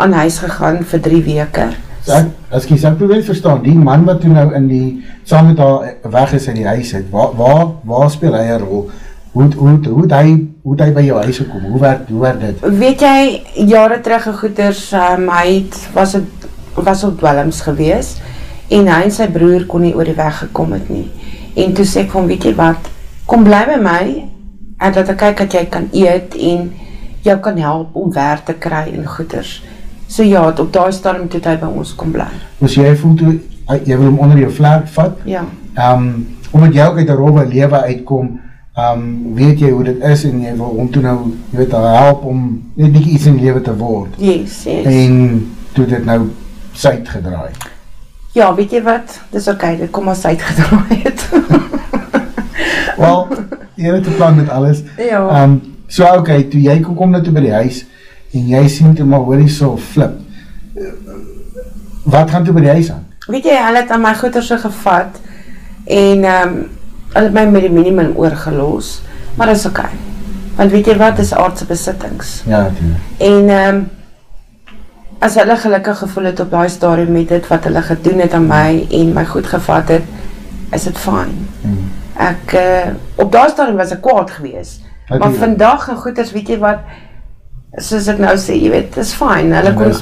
[0.00, 1.70] aan huis gegaan vir drie weke.
[2.02, 4.86] Ek, as ek jy probeer verstaan, die man wat toe nou in die,
[5.28, 8.62] saam met haar weg is in die huis het, waar, waar, waar speel hy een
[8.64, 8.86] rol?
[9.32, 11.62] Hoe, hoe, hoe, hy, hoe hy by jou huis gekom?
[11.72, 12.64] Hoe werd, hoe werd dit?
[12.76, 13.20] Weet jy,
[13.70, 18.20] jare terug gegoeders, um, hy het, was, het, was op dwellings geweest,
[18.68, 21.06] en hy en sy broer kon nie oor die weg gekom het nie.
[21.56, 22.92] En toe sê ek van, weet jy wat,
[23.28, 24.02] kom bly by my,
[24.82, 26.68] en dat ek kyk dat jy kan eet, en
[27.24, 29.56] jou kan help om werk te kry en goeders.
[30.12, 32.28] So ja, op die storm toe hy by ons kom bly.
[32.60, 33.34] Dus jy voel toe,
[33.80, 35.20] jy wil hom onder jou vlerk vat?
[35.24, 35.46] Ja.
[35.72, 38.34] Um, omdat jy ook uit die rove lewe uitkom,
[38.76, 41.16] um weet jy hoe dit is en jy wil hom toe nou
[41.50, 44.14] jy weet help om net bietjie iets in lewe te word.
[44.16, 44.86] Yes, yes.
[44.88, 46.30] En toe dit nou
[46.72, 47.50] suid gedraai.
[48.32, 49.18] Ja, weet jy wat?
[49.30, 51.26] Dis oké, okay, dit kom as uitgedraai het.
[53.02, 53.28] Wel,
[53.76, 54.82] jy het 'n plan met alles.
[54.96, 55.20] Ja.
[55.42, 57.84] Um so oké, okay, toe jy kom kom nou toe by die huis
[58.32, 60.16] en jy sien toe maar hoorie so flip.
[62.04, 63.04] Wat gaan toe by die huis aan?
[63.28, 65.20] Weet jy, hulle het aan my goeder so gevat
[65.84, 66.56] en um,
[67.12, 69.00] hulle het my met die minimum oorgelos.
[69.36, 69.80] Maar dis oké.
[69.80, 69.98] Okay.
[70.56, 72.42] Want weet jy wat, dis aardse besittings.
[72.46, 73.00] Ja, natuurlijk.
[73.18, 73.90] En ehm um,
[75.22, 78.46] as hulle gelukkig gevoel het op daai stadium met dit wat hulle gedoen het aan
[78.46, 80.02] my en my goed gevat het,
[80.74, 81.36] is dit fyn.
[81.60, 81.90] Hmm.
[82.18, 82.88] Ek uh,
[83.22, 84.82] op daai stadium was ek kwaad geweest.
[85.08, 86.82] Wat Maar vandag en goeders, weet jy wat,
[87.78, 89.52] soos ek nou sê, jy weet, dis fyn.
[89.52, 89.92] Hulle Ja, kon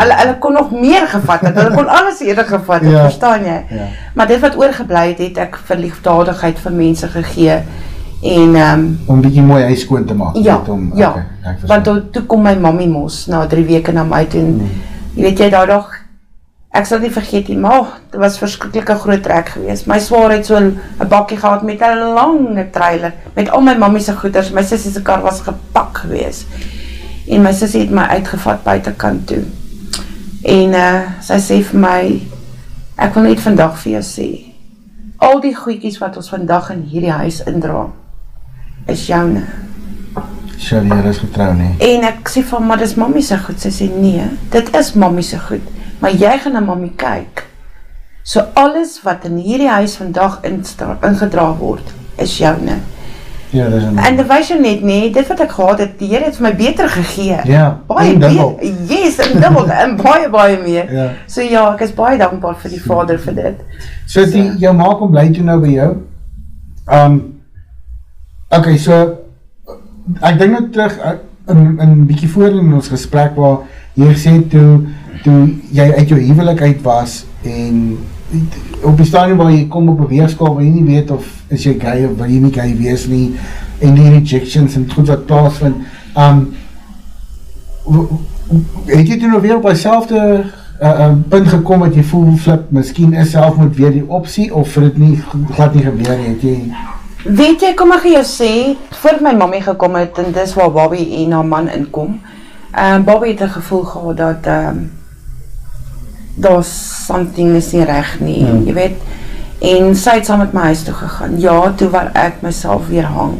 [0.00, 1.54] hulle hulle kon nog meer gevat het.
[1.54, 3.02] Hulle kon alles eerder gevat het, Ja.
[3.02, 3.64] verstaan jy?
[3.70, 3.86] Ja.
[4.14, 7.60] Maar dit wat oorgebly het, het ek vir liefdadigheid vir mense gegee.
[8.22, 10.34] En um, Om 'n bietjie mooi huis skoon te maak.
[10.36, 11.08] ja, weet om, ja.
[11.10, 11.66] okay, ek.
[11.66, 14.40] Want toe, toe kom my mammie mos na 3 weke na my toe.
[14.40, 14.70] en Hmm.
[15.14, 15.88] Jy weet jy daai dag
[16.72, 19.86] Ek sal nie vergeet nie, maar dit was verskriklike groot trek geweest.
[19.86, 20.78] My swaar het so 'n
[21.08, 24.50] bakkie gehad met 'n lange trailer met al my mammie se goeders.
[24.52, 26.46] My sussie se kar was gepak geweest.
[27.30, 29.44] En my sussie het my uitgevat buitekant toe.
[30.42, 32.02] En uh sy sê vir my
[33.00, 34.28] ek wil net vandag vir jou sê.
[35.20, 37.86] Al die goedjies wat ons vandag in hierdie huis indra
[38.88, 39.44] is joune.
[40.60, 41.70] Sjoe, jy is getrou nie.
[41.84, 43.60] En ek sê van, maar dis mammie se goed.
[43.60, 45.64] Sy sê nee, dit is mammie se goed.
[46.00, 47.44] Maar jy gaan na mammie kyk.
[48.24, 52.80] So alles wat in hierdie huis vandag ingedra word, is joune.
[53.50, 56.08] Ja, dis 'n En dit wys jou net nee, dit wat ek gehad het, die
[56.08, 57.40] Here het vir my beter gegee.
[57.44, 58.54] Ja, baie en dubbel.
[58.54, 58.74] beter.
[58.86, 60.92] Yes, en dubbel en baie baie meer.
[60.92, 61.08] Ja.
[61.26, 63.66] So ja, ek is baie dankbaar vir die Vader vir dit.
[64.06, 65.96] So die jou ma kom bly toe nou by jou.
[66.92, 67.40] Um
[68.50, 68.94] Okay, so
[70.26, 71.12] ek dink nou terug uh,
[71.52, 73.60] in in 'n bietjie voor in ons gesprek waar
[73.94, 74.86] jy gesê het toe
[75.22, 77.98] toe jy uit jou huwelik uit was en
[78.82, 81.64] op die stadium waar jy kom op 'n weegskaal waar jy nie weet of is
[81.64, 83.34] jy gay of wil jy nie gay wees nie
[83.78, 85.76] en die rejections en goed wat plaasvind.
[86.16, 86.48] Um
[88.86, 90.44] het jy toe nog weer op dieselfde
[90.82, 94.74] uh, uh, punt gekom dat jy voel flip, miskien is selfmoord weer die opsie of
[94.74, 95.22] het dit nie
[95.54, 96.72] glad nie gebeur het jy
[97.20, 98.52] Weet jy, kom ek vir jou sê,
[99.02, 102.14] voordat my mammie gekom het en dis waar Bobby en haar man inkom.
[102.72, 104.99] Ehm um, Bobby het 'n gevoel gehad dat ehm um,
[106.34, 108.66] daar's something is nie reg nie, Hmm.
[108.66, 108.96] jy weet.
[109.60, 111.40] En sy het saam met my huis toe gegaan.
[111.40, 113.34] Ja, toe waar ek myself weer hang.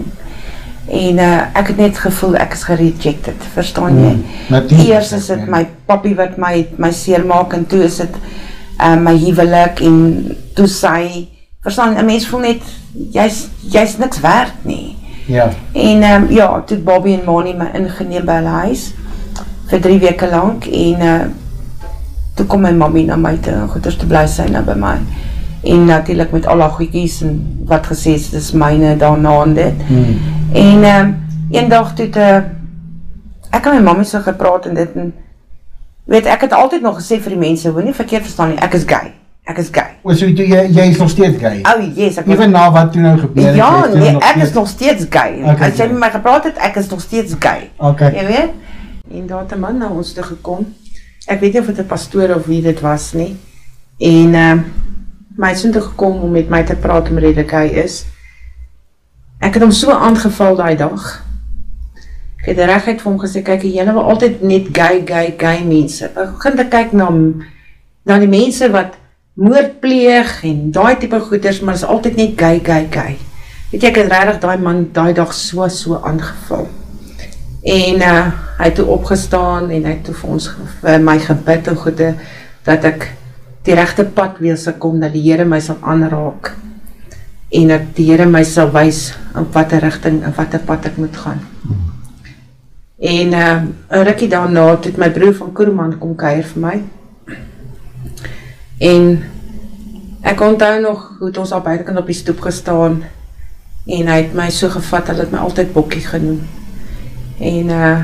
[0.91, 4.17] En uh, ek het net gevoel ek is gerejected, verstaan jy?
[4.49, 4.67] Hmm.
[4.87, 8.15] Eers is dit my papi wat my my seermaak en toe is dit
[8.81, 11.29] uh, my huwelik en toe sy
[11.63, 12.63] verstaan 'n mens voel net
[13.13, 14.97] jy's jy's niks werd nie.
[15.27, 18.93] Ja, En ehm um, ja, toe het Bobby en Mani my ingeneem by hulle huis
[19.71, 21.21] vir 3 weke lank en uh
[22.41, 24.97] toe kom my mammie na my toe en goeders te bly sy nou by my.
[25.71, 27.35] En natuurlik met al haar goedjies en
[27.69, 29.83] wat gesê is dis myne daarna en dit.
[29.89, 30.17] hmm.
[30.53, 31.17] En ehm um,
[31.51, 32.27] eendag toe te
[33.51, 35.13] ek met my mammie so gepraat en dit en
[36.11, 38.85] weet ek het altyd nog gesê vir die mense, moenie verkeerd verstaan nie, ek is
[38.87, 39.13] gay.
[39.51, 39.97] Ek is gay.
[40.03, 41.61] O, so jy, jy is nog steeds gay?
[41.67, 44.23] O, oh, yes, ek Even na wat toe nou gebeur het, Ja, is nee, nog
[44.23, 45.41] ek steeds- is nog steeds gay.
[45.43, 47.71] Okay, As jy met my gepraat het, ek is nog steeds gay.
[47.77, 48.13] Okay.
[48.15, 48.51] Jy weet?
[49.11, 50.67] En daar het 'n man na ons toe gekom.
[51.27, 53.37] Ek weet nie of dit 'n pastoor of wie dit was nie.
[53.99, 54.59] En uh,
[55.37, 58.05] my het toe gekom om met my te praat om redelik hy is.
[59.41, 61.25] Ek het hom so aangeval daai dag.
[62.41, 66.05] Ek het reguit vir hom gesê kyk, julle wil altyd net gay gay gay mense.
[66.05, 67.11] Ek begin te kyk na
[68.09, 68.97] na die mense wat
[69.35, 73.17] moord pleeg en daai tipe goeders, maar is altyd net gay gay gay.
[73.71, 76.69] Weet jy ek het regtig daai man daai dag so so aangeval.
[77.63, 80.47] En uh hy het toe opgestaan en hy het toe vir ons
[80.83, 82.09] vir my gebid en goede
[82.67, 83.07] dat ek
[83.65, 86.51] die regte pad weer sal kom dat die Here my sal aanraak
[87.57, 91.17] en dat die Here my sal wys in watter rigting en watter pad ek moet
[91.17, 91.41] gaan.
[93.01, 93.63] En uh
[93.97, 96.83] 'n rukkie daarna het my broer van Koerman kom kuier vir my.
[98.79, 99.25] En
[100.23, 103.03] ek onthou nog hoe het ons al buitekant op die stoep gestaan
[103.87, 106.60] en hy het my so gevat, hulle het my altyd Bokkie genoem.
[107.41, 107.99] En uh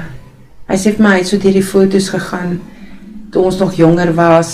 [0.66, 2.56] hy sê vir my hy het so deur die foto's gegaan
[3.30, 4.52] toe ons nog jonger was.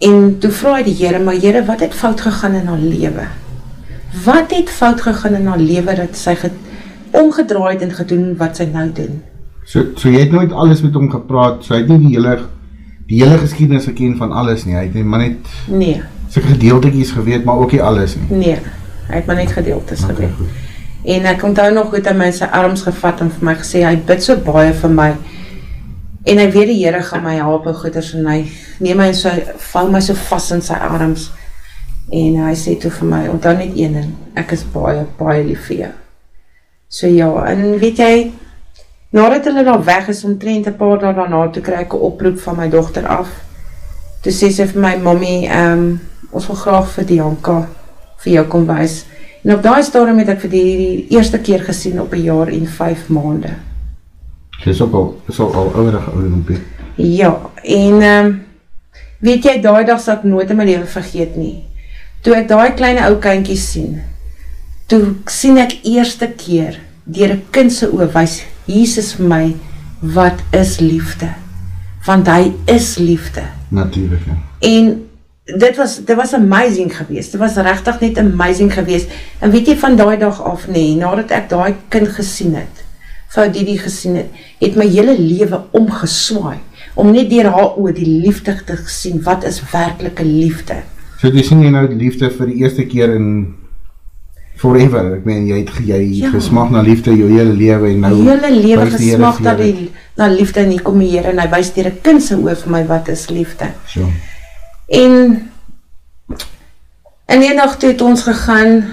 [0.00, 3.26] En toe vra hy die Here, maar Here, wat het fout gegaan in haar lewe?
[4.24, 6.50] Wat het fout gegaan in haar lewe dat sy ge
[7.18, 9.18] omgedraai het en gedoen wat sy nou doen?
[9.68, 12.38] So so jy het nooit alles met hom gepraat, so hy het nie die hele
[13.08, 14.74] die hele geskiedenis geken van alles nie.
[14.78, 16.00] Hy het net maar net Nee,
[16.30, 18.38] sulke gedeeltetjies geweet, maar ook nie alles nie.
[18.46, 18.56] nee.
[19.08, 20.34] Hy het maar net gedeeltes Okay, gebid.
[20.36, 20.67] goed.
[21.04, 23.84] En ek onthou nog goed hy my in sy arms gevat en vir my gesê
[23.86, 25.12] hy bid so baie vir my.
[26.28, 28.40] En hy weet die Here gaan my help en goeders en hy
[28.82, 29.36] neem my in sy
[29.70, 31.30] vou my so vas in sy arms.
[32.10, 35.66] En hy sê toe vir my, onthou net een ding, ek is baie baie lief
[35.68, 35.90] vir jou.
[36.88, 38.12] So ja, en weet jy,
[39.12, 42.40] nadat hulle daar weg is omtrent 'n paar dae daarna toe kry ek 'n oproep
[42.40, 43.28] van my dogter af.
[44.22, 46.00] Toe sê sy vir my, "Mommy, ehm um,
[46.32, 47.68] ons wil graag vir Dianka
[48.18, 49.04] vir jou kom wys."
[49.48, 52.50] En op daai stadium het ek vir die, die eerste keer gesien op 'n jaar
[52.52, 53.54] en 5 maande.
[54.60, 56.58] Sy is ook al, is al, al ouderige ouderdompie.
[56.96, 58.42] Ja, en ehm um,
[59.20, 61.64] weet jy daai dag sal ek nooit in my lewe vergeet nie.
[62.20, 64.02] Toe ek daai klein ou kindjie sien,
[64.86, 69.54] toe sien ek eerste keer deur 'n kind se oë wys Jesus vir my
[70.02, 71.32] wat is liefde.
[72.04, 73.42] Want hy is liefde.
[73.68, 74.36] Natuurlijk, ja.
[74.60, 75.07] En
[75.56, 77.30] dit was dit was amazing geweest.
[77.32, 79.08] Dit was regtig net amazing geweest.
[79.38, 82.84] En weet jy van daai dag af nê, nee, nadat ek daai kind gesien het,
[83.32, 86.58] vrou Didi gesien het, het my hele lewe omgeswaai
[86.98, 89.22] om net deur haar oë die liefde te sien.
[89.24, 90.82] Wat is werklike liefde?
[91.20, 93.54] So jy sien jy nou liefde vir die eerste keer in
[94.58, 95.14] forever.
[95.16, 96.30] Ek meen jy het jy Ja.
[96.34, 100.60] gesmag na liefde jou hele lewe en nou hele lewe gesmag na die na liefde
[100.60, 102.84] en hier kom die Here en hy wys deur 'n kind se oë vir my
[102.86, 103.70] wat is liefde.
[103.86, 104.10] So.
[104.88, 105.50] En
[107.26, 108.84] in eendag toe het ons gegaan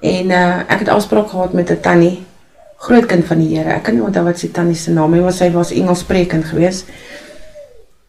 [0.00, 2.24] en uh, ek het afspraak gehad met 'n tannie,
[2.76, 3.72] groot kind van die Here.
[3.72, 6.84] Ek kan nie onthou wat sy tannie se naam maar sy was Engels sprekend geweest.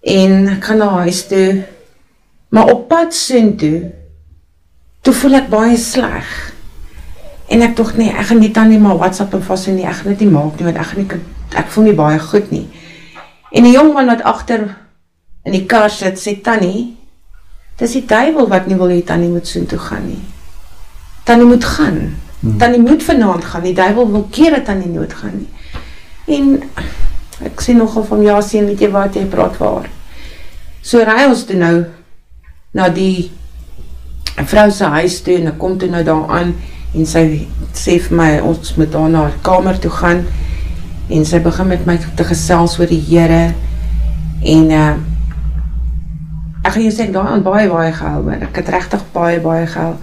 [0.04, 1.64] En ek gaan na huis toe.
[2.50, 3.92] Maar op pad soontoe
[5.02, 6.54] toe voel ek baie sleg.
[7.48, 9.88] En ek dink nee, ek gaan nie tannie maar WhatsApp en vas nie.
[9.88, 11.22] Ek gaan dit nie maak nie want ek gaan nie
[11.56, 12.68] ek voel nie baie goed nie.
[13.52, 14.76] En die jong man wat agter
[15.48, 16.97] in die kar sit, sê Tannie,
[17.78, 20.22] dis die duiwel wat nie wil hê Tannie moet soontoe gaan nie.
[21.28, 22.00] Tannie moet gaan.
[22.40, 22.58] Hmm.
[22.58, 23.64] Tannie moet vanaand gaan.
[23.64, 25.50] Die duiwel wil keer dat Tannie nooit gaan nie.
[26.38, 26.64] En
[27.46, 29.90] ek sê nogal van ja, sien weet jy wat jy praat waar.
[30.82, 31.76] So ry ons toe nou
[32.78, 33.30] na die
[34.46, 36.54] vrou se huis toe en ek kom toe nou daar aan
[36.96, 37.24] en sy
[37.78, 40.24] sê vir my ons moet daar na haar kamer toe gaan
[41.14, 43.54] en sy begin met my te gesels oor die Here
[44.56, 44.90] en uh
[46.68, 48.42] ek gaan jou sê daai aan baie baie gehuil hoor.
[48.50, 49.96] Ek het regtig baie baie gehuil.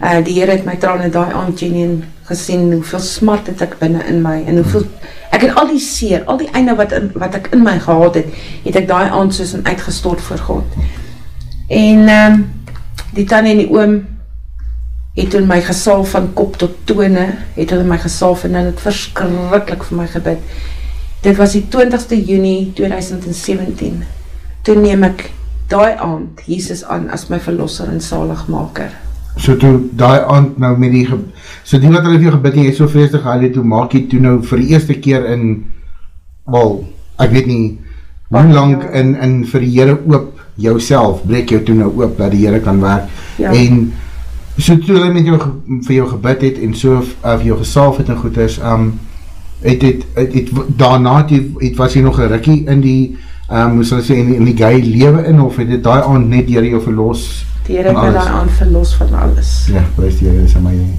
[0.00, 4.02] Uh die Here het my trane daai aand genuen gesien hoeveel smart het ek binne
[4.10, 4.86] in my en hoeveel
[5.36, 8.16] ek het al die seer, al die einde wat in, wat ek in my gehad
[8.18, 8.32] het,
[8.64, 10.78] het ek daai aand soos in uitgestort voor God.
[11.68, 12.44] En ehm um,
[13.16, 13.94] die tannie en die oom
[15.16, 18.82] het toen my gesalf van kop tot tone, het hulle my gesalf en hulle het
[18.84, 20.58] verskriklik vir my gebid.
[21.24, 24.02] Dit was die 20ste Junie 2017.
[24.62, 25.30] Toe neem ek
[25.68, 28.92] daai aand Jesus aan as my verlosser en zaligmaker.
[29.36, 31.06] So toe daai aand nou met die
[31.64, 33.64] so die wat hulle vir jou gebid het, jy het so vreeslik gehad het, toe
[33.64, 35.44] maak jy toe nou vir die eerste keer in
[36.46, 36.78] wel,
[37.18, 37.64] ek weet nie
[38.30, 42.32] hoe lank in in vir die Here oop jouself, breek jou toe nou oop dat
[42.32, 43.10] die Here kan werk.
[43.38, 43.52] Ja.
[43.52, 43.92] En
[44.58, 45.38] so toe hulle met jou
[45.86, 48.94] vir jou gebid het en so uh, vir jou gesalf het en goeders, um
[49.62, 53.16] het het, het, het daarna het, het was jy nog 'n rukkie in die
[53.48, 55.82] um hoe sal ek sê in die, in die gay lewe in of het dit
[55.82, 57.44] daai aand net deur jou verlos?
[57.66, 58.24] Die Here het Van my alles.
[58.24, 59.50] daai aand verlos van alles.
[59.72, 60.96] Ja, prys die Here, dis amazing.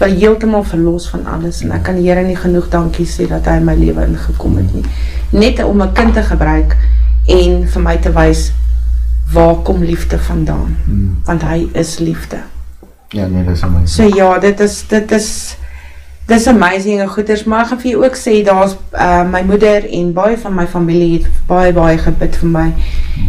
[0.00, 3.44] Vir heeltemal verlos van alles en ek kan die Here nie genoeg dankie sê dat
[3.46, 4.84] hy in my lewe ingekom het nie.
[5.32, 6.76] Net om 'n kind te gebruik
[7.28, 8.52] en vir my te wys
[9.32, 10.76] waar kom liefde vandaan?
[10.86, 11.16] Mm.
[11.24, 12.38] Want hy is liefde.
[13.10, 13.88] Ja, nee, dis amazing.
[13.88, 15.56] So ja, dit is dit is
[16.30, 19.86] dis amazing en goeders, maar ek gaan vir jou ook sê daar's uh, my moeder
[19.98, 22.68] en baie van my familie het baie baie gebid vir my.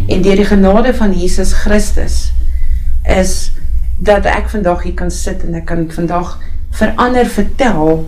[0.08, 2.30] En deur die genade van Jesus Christus
[3.18, 3.50] is
[3.98, 6.36] dat ek vandag hier kan sit en ek kan vandag
[6.78, 8.04] vir ander vertel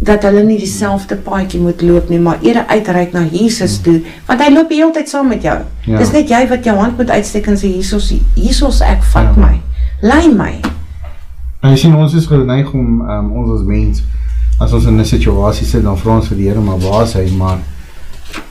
[0.00, 3.98] dat hulle nie dieselfde paadjie moet loop nie, maar eerder uitreik na Jesus toe,
[4.28, 5.56] want hy loop die hele tyd saam met jou.
[5.88, 5.98] Ja.
[5.98, 9.40] Dis net jy wat jou hand moet uitsteek en sê Jesus, Jesus ek vat Ja.
[9.42, 9.56] my.
[10.02, 10.77] Lei my.
[11.60, 14.02] En jy sien ons is geneig om um, ons as mens
[14.62, 17.14] as ons in 'n situasie sit dan vra ons vir die Here maar waar is
[17.14, 17.58] hy maar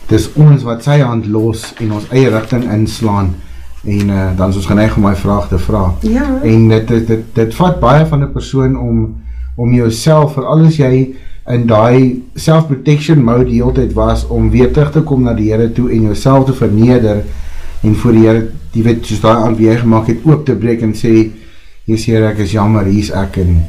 [0.07, 3.35] dis ons wat sy hand los en ons eie rigting inslaan
[3.83, 5.93] en uh, dan is ons geneig om daai vraag te vra.
[6.01, 6.25] Ja.
[6.43, 9.15] En dit dit dit, dit vat baie van 'n persoon om
[9.55, 11.15] om jouself veral as jy
[11.47, 15.51] in daai self-protection mode die hele tyd was om weer terug te kom na die
[15.51, 17.23] Here toe en jouself te verneder
[17.83, 20.55] en voor die Here, jy weet, soos daai aan wie jy gemaak het, oop te
[20.55, 21.31] breek en sê
[21.87, 23.63] hier sê ek is jammer, hier's ek en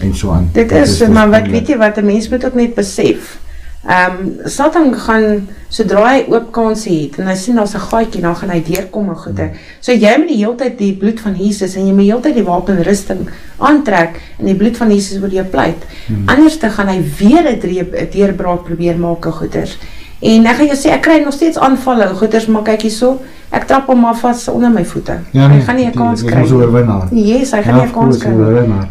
[0.00, 0.48] en so aan.
[0.56, 3.36] Dit is, dis maar wat weet jy wat 'n mens moet ook net besef
[3.80, 8.20] Ehm um, Satan gaan sodra hy oop kans het en hy sien daar's 'n gaatjie
[8.20, 9.46] dan gaan hy deurkom en goeie.
[9.80, 12.20] So jy moet die hele tyd die bloed van Jesus en jy moet die hele
[12.20, 15.80] tyd die wapenrusting aantrek en die bloed van Jesus oor jou pleit.
[16.06, 16.28] Hmm.
[16.28, 19.78] Anders dan gaan hy weer 'n deurbraak probeer maak en goeders.
[20.20, 23.14] En ek gaan jou sê ek kry nog steeds aanvalle en goeders maar kyk hierso.
[23.50, 25.16] Ek trap hom maar vas onder my voete.
[25.32, 26.42] Ja, nee, hy gaan nie 'n kans kry.
[26.42, 27.08] Ons oorwinnaar.
[27.10, 28.32] Yes, hy gaan ja, nie 'n kans kry.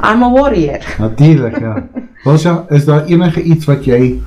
[0.02, 0.80] I'm a warrior.
[1.00, 1.84] Natuurlik, ja.
[2.26, 4.20] Welsa, is daar enige iets wat jy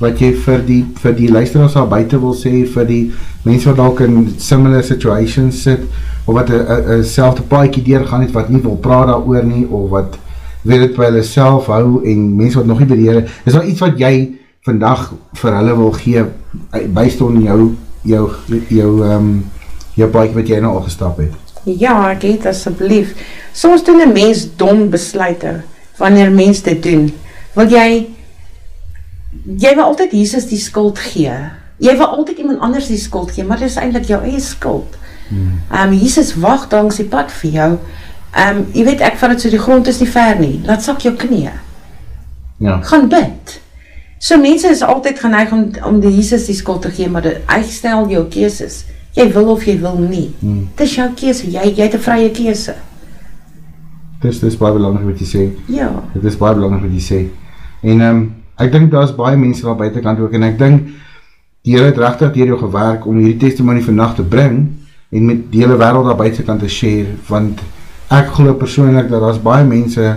[0.00, 3.12] wat jy vir die vir die luisteraars daar buite wil sê vir die
[3.44, 5.80] mense wat dalk in similar situations sit
[6.26, 10.18] of wat 'n selfde paadjie deurgaan het wat nie wil praat daaroor nie of wat
[10.62, 13.52] weet dit by hulle self hou en mense wat nog nie by die Here is
[13.52, 16.24] daar iets wat jy vandag vir hulle wil gee
[16.96, 17.60] bystaan jou
[18.02, 18.24] jou
[18.68, 19.30] jou ehm um,
[19.94, 23.12] jou paadjie wat jy nou al gestap het Ja, ek het asseblief.
[23.52, 25.60] Soms doen 'n mens dom besluite
[25.96, 27.12] wanneer mense dit doen.
[27.54, 28.08] Wil jy
[29.44, 31.32] jy wil altyd Jesus die skuld gee.
[31.76, 34.96] Jy wil altyd iemand anders die skuld gee, maar dit is eintlik jou eie skuld.
[35.28, 35.60] Hmm.
[35.70, 37.78] Ehm um, Jesus wag langs die pad vir jou.
[38.34, 40.60] Ehm um, jy weet ek vat dit so die grond is nie ver nie.
[40.64, 41.52] Laat sak jou knieë.
[42.56, 42.80] Ja.
[42.82, 43.60] Gaan bid.
[44.20, 47.40] So mense is altyd geneig om om die Jesus die skuld te gee, maar dit
[47.46, 48.82] uitstel jou keuses.
[49.16, 50.26] Jy wil of jy wil nie.
[50.42, 50.66] Hmm.
[50.76, 51.48] Dis jou keuse.
[51.48, 52.74] Jy jy het 'n vrye keuse.
[54.20, 55.48] Dis dis baie belangrik wat jy sê.
[55.72, 55.88] Ja.
[56.12, 57.28] Dit is baie belangrik wat jy sê.
[57.82, 60.88] En ehm um, ek dink daar's baie mense daar buitekant ook en ek dink
[61.62, 64.68] die Here het regtig deur jou gewerk om hierdie testimonie vandag te bring
[65.10, 67.60] en met die hele wêreld daar buitekant te share want
[68.08, 70.16] ek glo persoonlik dat daar's baie mense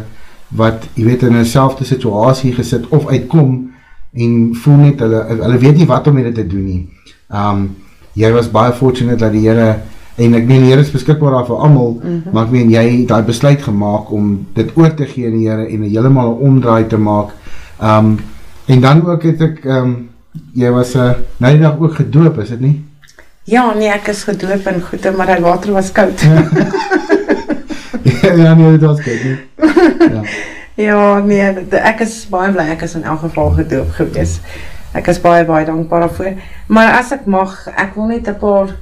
[0.55, 3.72] wat jy weet in 'n selfde situasie gesit of uitkom
[4.13, 6.89] en voel net hulle hulle weet nie wat om met dit te doen nie.
[7.29, 7.75] Um
[8.13, 9.79] jy was baie fortunate dat die Here
[10.15, 12.33] en ek meen die Here is beskikbaar daar vir almal, mm -hmm.
[12.33, 15.67] maar ek meen jy daai besluit gemaak om dit oor te gee aan die Here
[15.67, 17.29] en 'n heeltemal 'n omdraai te maak.
[17.81, 18.19] Um
[18.65, 20.09] En dan ook het ek um,
[20.53, 22.85] jy was 'n uh, nou die dag ook gedoop, is dit nie?
[23.43, 26.21] Ja, nee, ek is gedoop en goeie, maar die water was koud.
[28.43, 29.37] ja, nee, dit was koud nie.
[30.13, 30.21] Ja.
[30.83, 34.39] Ja, nee, ek is baie bly ek is in elk geval gedoop gewees.
[34.93, 36.33] Ek is baie baie dankbaar daarvoor.
[36.67, 38.75] Maar as ek mag, ek wil net 'n paar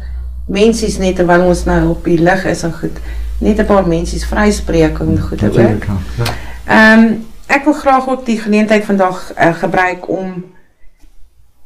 [0.52, 2.98] mensies net terwyl ons nou op die lig is en goed,
[3.40, 5.54] net 'n paar mensies vryspreek en goed ook.
[5.54, 5.70] Ja,
[6.18, 6.32] ja.
[6.68, 10.44] Ehm um, ek wil graag ook die geleentheid vandag uh, gebruik om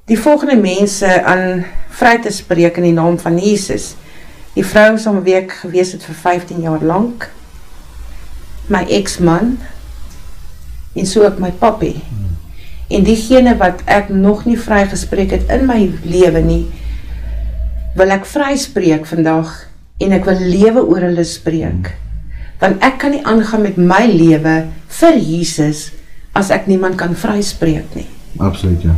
[0.05, 3.95] die volgende mense aan vry te spreek in die naam van Jesus.
[4.53, 7.29] Die vrou is om week gewees het vir 15 jaar lank.
[8.67, 9.57] My ex-man
[10.95, 11.93] en so ook my papi.
[12.89, 16.63] En diegene wat ek nog nie vry gespreek het in my lewe nie,
[17.95, 19.53] wil ek vry spreek vandag
[20.03, 21.91] en ek wil lewe oor hulle spreek.
[21.91, 22.03] Hmm
[22.59, 24.55] want ek kan nie aangaan met my lewe
[24.99, 25.89] vir Jesus
[26.35, 28.07] as ek niemand kan vryspreek nie.
[28.39, 28.95] Absoluut ja.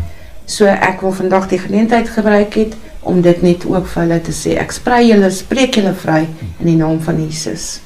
[0.47, 2.77] So ek wil vandag die geleentheid gebruik het
[3.07, 4.55] om dit net ook vir hulle te sê.
[4.59, 6.23] Ek sprei julle, spreek julle vry
[6.59, 7.77] in die naam van Jesus.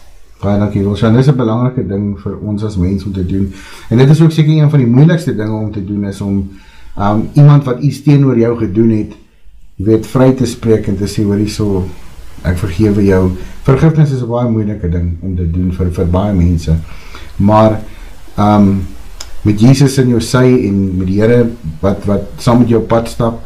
[0.41, 0.81] Baie dankie.
[0.97, 3.53] Sien dis 'n belangrike ding vir ons as mense om te doen.
[3.89, 6.49] En dit is ook seker een van die moeilikste dinge om te doen is om
[6.97, 9.11] um iemand wat iets teenoor jou gedoen het,
[9.75, 11.85] jy weet, vry te spreek en te sê hoor hierso
[12.43, 13.31] ek vergewe jou.
[13.63, 16.75] Vergifnis is 'n baie moeilike ding om te doen vir vir baie mense.
[17.37, 17.79] Maar
[18.37, 18.81] um,
[19.41, 21.49] met Jesus in jou sy en met die Here
[21.81, 23.41] wat wat saam met jou pad stap,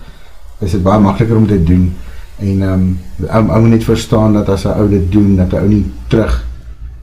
[0.62, 1.94] is dit baie makliker om te doen.
[2.40, 5.68] En um, ou moet net verstaan dat as 'n ou dit doen, dat 'n ou
[5.68, 6.55] nie terug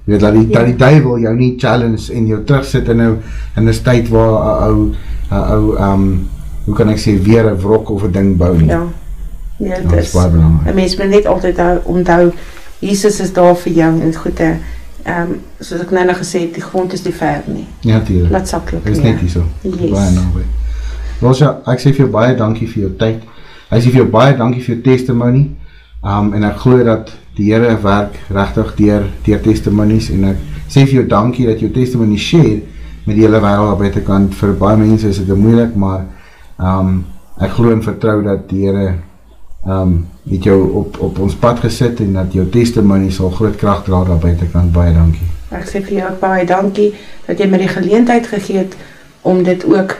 [0.04, 0.58] weet dat die ja.
[0.58, 3.22] dat die duiwel jou nie challenge en jou terugsit in 'n
[3.56, 4.92] in 'n tyd waar 'n ou
[5.30, 6.28] 'n ou um,
[6.64, 8.66] hoe kan ek sê weer 'n wrok of 'n ding bou nie.
[8.66, 8.82] Ja.
[9.56, 10.72] Ja, dit is baie belangrik.
[10.72, 12.32] 'n Mens moet net altyd onthou
[12.78, 14.52] Jesus is daar vir jou en goed hè.
[15.02, 17.66] Ehm um, soos ek nou net gesê het, die grond is nie ver nie.
[17.80, 18.84] Ja, dit laat saklik.
[18.84, 19.42] Dit is net hierso.
[19.62, 19.90] Yes.
[19.90, 20.44] Baie naby.
[21.20, 23.22] Rosa, ek sê vir jou baie dankie vir jou tyd.
[23.70, 25.48] Ek sê vir jou baie dankie vir jou testimony.
[26.02, 30.38] Ehm um, en ek glo dat die Here werk regtig deur deur testimonies en ek
[30.66, 32.58] sê vir jou dankie dat jou testimony share
[33.06, 36.04] met die hele wêreld op buitekant vir baie mense is dit moeilik, maar
[36.58, 37.04] ehm um,
[37.38, 38.86] ek glo en vertrou dat die Here
[39.66, 39.92] um,
[40.30, 44.02] het jou op, op ons pad gesit en dat jou testimony sal groot kracht dra
[44.04, 45.28] daar buitenkant, baie dankie.
[45.54, 46.88] Ek sê vir jou baie dankie
[47.28, 48.74] dat jy my die geleentheid gegeet
[49.22, 49.94] om dit ook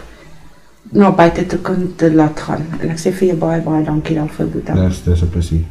[0.98, 2.66] na buiten te kunnen te laat gaan.
[2.80, 4.74] En ek sê vir jou baie, baie dankie daarvoor, Boeta.
[4.82, 5.62] Dis, dis een plezier.